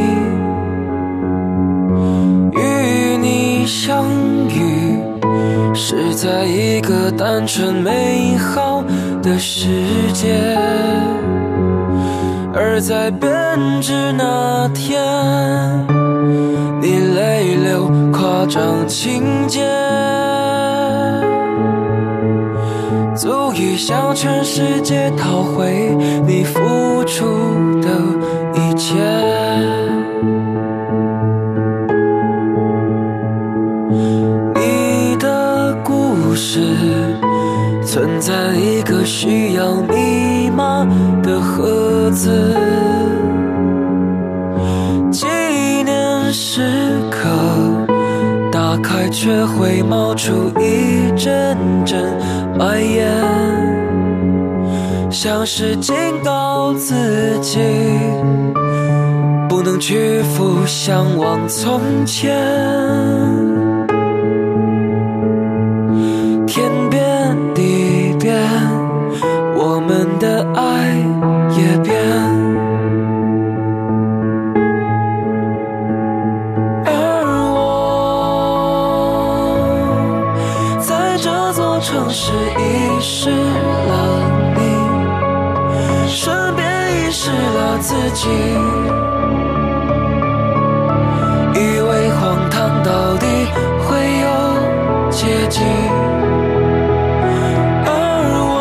[2.54, 4.33] 与你相遇
[5.75, 8.81] 是在一个单纯美好
[9.21, 9.67] 的世
[10.13, 10.57] 界，
[12.53, 13.29] 而在编
[13.81, 14.97] 织那天，
[16.81, 19.61] 你泪流夸张情节。
[23.13, 25.93] 足以向全世界讨回
[26.25, 27.25] 你付出
[27.81, 27.89] 的
[28.53, 29.84] 一切。
[38.19, 40.87] 在一个需要密码
[41.21, 42.55] 的盒子，
[45.11, 45.25] 纪
[45.83, 47.29] 念时刻。
[48.51, 52.01] 打开却会冒出一阵阵
[52.57, 53.11] 白烟，
[55.11, 55.93] 像是警
[56.23, 57.59] 告自己，
[59.49, 62.33] 不能屈服向往从前。
[87.87, 88.27] 自己，
[91.53, 93.27] 以为荒唐到底
[93.83, 93.87] 会
[94.21, 94.27] 有
[95.11, 95.61] 结局。
[97.85, 97.89] 而
[98.49, 98.57] 我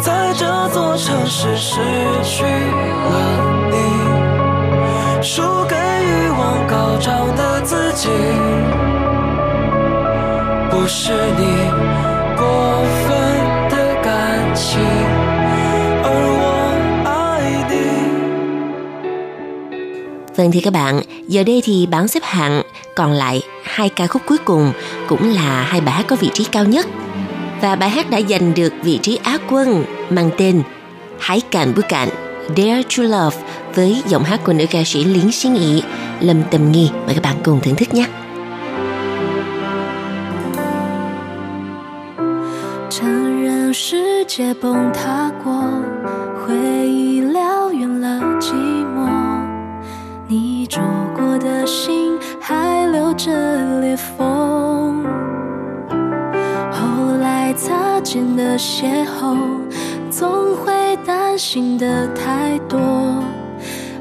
[0.00, 1.76] 在这座城市失
[2.22, 3.14] 去了
[3.70, 3.76] 你。
[5.20, 8.08] 输给欲望高涨的自己。
[10.70, 11.42] 不是你
[20.48, 22.62] Vâng thì các bạn, giờ đây thì bảng xếp hạng
[22.96, 24.72] còn lại hai ca khúc cuối cùng
[25.08, 26.86] cũng là hai bài hát có vị trí cao nhất.
[27.60, 30.62] Và bài hát đã giành được vị trí Á quân mang tên
[31.18, 32.08] Hãy cạn bức cạn
[32.56, 33.36] Dare to Love
[33.74, 35.82] với giọng hát của nữ ca sĩ Lý Xin Ý,
[36.20, 36.90] Lâm Tâm Nghi.
[37.06, 38.06] Mời các bạn cùng thưởng thức nhé.
[44.38, 44.92] 承
[51.68, 53.30] 心还留着
[53.80, 55.04] 裂缝，
[56.72, 59.36] 后来擦肩的邂逅，
[60.10, 62.78] 总会担心的太多。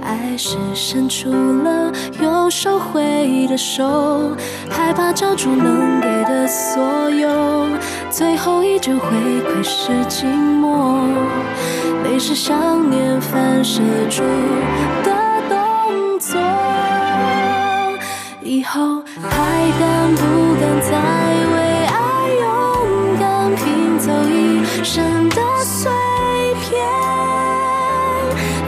[0.02, 1.92] 爱是伸出了
[2.22, 4.32] 又收回的手，
[4.70, 7.68] 害怕交出能给的所有，
[8.10, 9.10] 最后依旧会
[9.42, 11.02] 窥视寂寞，
[12.06, 14.24] 泪是想念反射出
[15.04, 15.17] 的
[18.48, 19.30] 以后还
[19.78, 20.22] 敢不
[20.56, 20.90] 敢再
[21.52, 22.00] 为爱
[22.40, 22.46] 勇
[23.20, 25.92] 敢拼凑一生的碎
[26.62, 26.80] 片？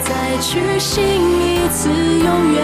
[0.02, 2.60] 再去信一次永远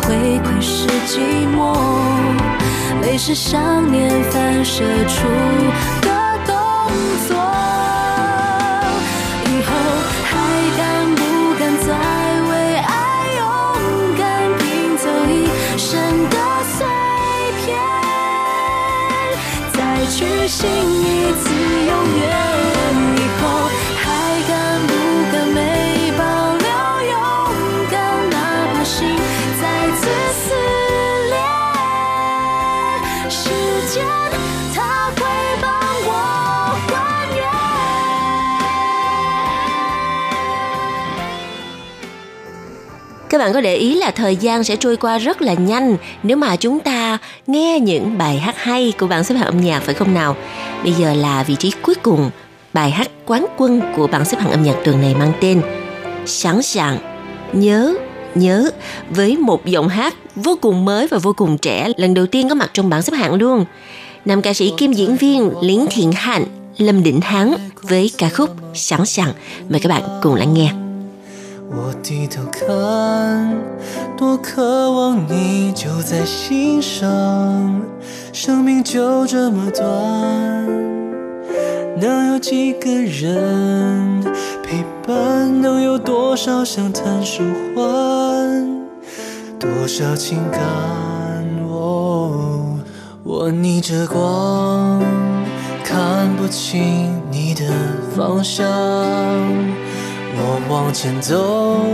[0.00, 1.18] 回馈是寂
[1.54, 1.58] 寞。
[3.02, 5.28] 泪是想念反射出
[6.02, 6.08] 的
[6.46, 6.54] 动
[7.28, 7.36] 作。
[9.46, 9.70] 以后
[10.24, 10.30] 还
[10.76, 10.80] 敢
[11.14, 11.20] 不
[11.58, 11.88] 敢再
[12.50, 12.92] 为爱
[13.38, 13.40] 勇
[14.18, 14.20] 敢
[14.58, 14.62] 拼
[14.98, 15.32] 凑一
[15.78, 15.88] 生
[16.30, 16.78] 的碎
[17.64, 17.68] 片？
[19.72, 21.49] 再去信一次
[43.40, 46.56] bạn có để ý là thời gian sẽ trôi qua rất là nhanh nếu mà
[46.56, 50.14] chúng ta nghe những bài hát hay của bảng xếp hạng âm nhạc phải không
[50.14, 50.36] nào?
[50.82, 52.30] Bây giờ là vị trí cuối cùng,
[52.72, 55.62] bài hát quán quân của bảng xếp hạng âm nhạc tuần này mang tên
[56.26, 56.98] Sẵn sàng,
[57.52, 57.94] nhớ,
[58.34, 58.70] nhớ
[59.10, 62.54] với một giọng hát vô cùng mới và vô cùng trẻ lần đầu tiên có
[62.54, 63.64] mặt trong bảng xếp hạng luôn.
[64.24, 66.44] Nam ca sĩ kim diễn viên lý Thiện Hạnh,
[66.78, 69.32] Lâm Định Hán với ca khúc Sẵn sàng.
[69.68, 70.89] Mời các bạn cùng lắng nghe.
[71.72, 73.56] 我低头看，
[74.16, 77.80] 多渴望你就在心上。
[78.32, 79.86] 生命就这么短，
[82.00, 84.20] 能有几个人
[84.64, 85.60] 陪伴？
[85.62, 87.44] 能有多少相谈舒
[87.74, 88.86] 缓？
[89.58, 90.60] 多少情感？
[91.68, 92.78] 哦，
[93.22, 95.00] 我逆着光，
[95.84, 97.64] 看不清你的
[98.16, 98.66] 方向。
[100.36, 101.84] 我往前走，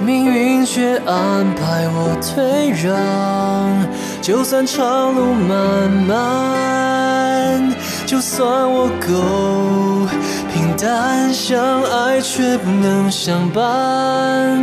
[0.00, 3.86] 命运却安排我退让。
[4.22, 7.74] 就算长路漫漫，
[8.06, 10.06] 就算我够
[10.52, 14.58] 平淡，相爱却不能相伴，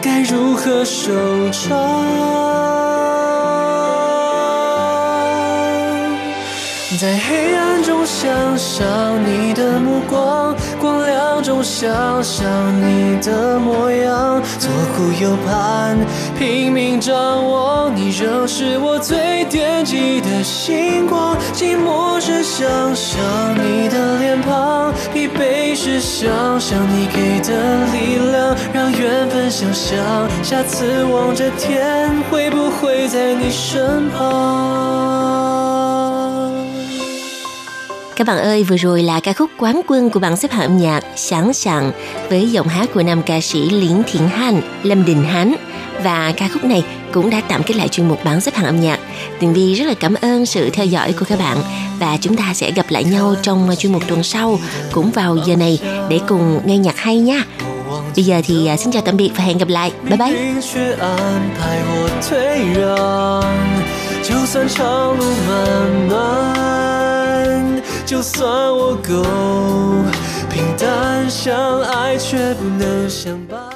[0.00, 1.70] 该如何收场？
[7.00, 8.28] 在黑暗中想
[8.58, 8.84] 象
[9.24, 12.48] 你的目光，光亮中想象
[12.80, 15.98] 你的模样，左顾右盼，
[16.38, 21.36] 拼命张望，你仍是我最惦记的星光。
[21.52, 22.66] 寂寞时想
[22.96, 23.20] 象
[23.54, 35.39] 你的脸庞，疲惫时想象你给的力量，让缘分想象，下次望着天，会不会在你身旁？
[38.19, 41.03] Các bạn ơi, vừa rồi là ca khúc quán quân của bảng xếp hạng âm nhạc
[41.15, 41.91] Sáng sàng
[42.29, 45.55] với giọng hát của nam ca sĩ Liễn Thiện Han, Lâm Đình Hán.
[46.03, 48.81] Và ca khúc này cũng đã tạm kết lại chuyên mục bảng xếp hạng âm
[48.81, 48.99] nhạc.
[49.39, 51.57] Tường Vi rất là cảm ơn sự theo dõi của các bạn
[51.99, 54.59] và chúng ta sẽ gặp lại nhau trong chuyên mục tuần sau
[54.91, 57.43] cũng vào giờ này để cùng nghe nhạc hay nha.
[58.15, 59.91] Bây giờ thì à, xin chào tạm biệt và hẹn gặp lại.
[60.03, 60.35] Bye bye.
[60.61, 61.07] 却安
[61.57, 62.33] 排或退
[62.73, 63.43] 让，
[64.23, 65.55] 就算长路漫
[66.09, 67.08] 漫，
[68.10, 68.44] 就算
[68.76, 69.22] 我够
[70.50, 73.69] 平淡相爱，却不能相伴。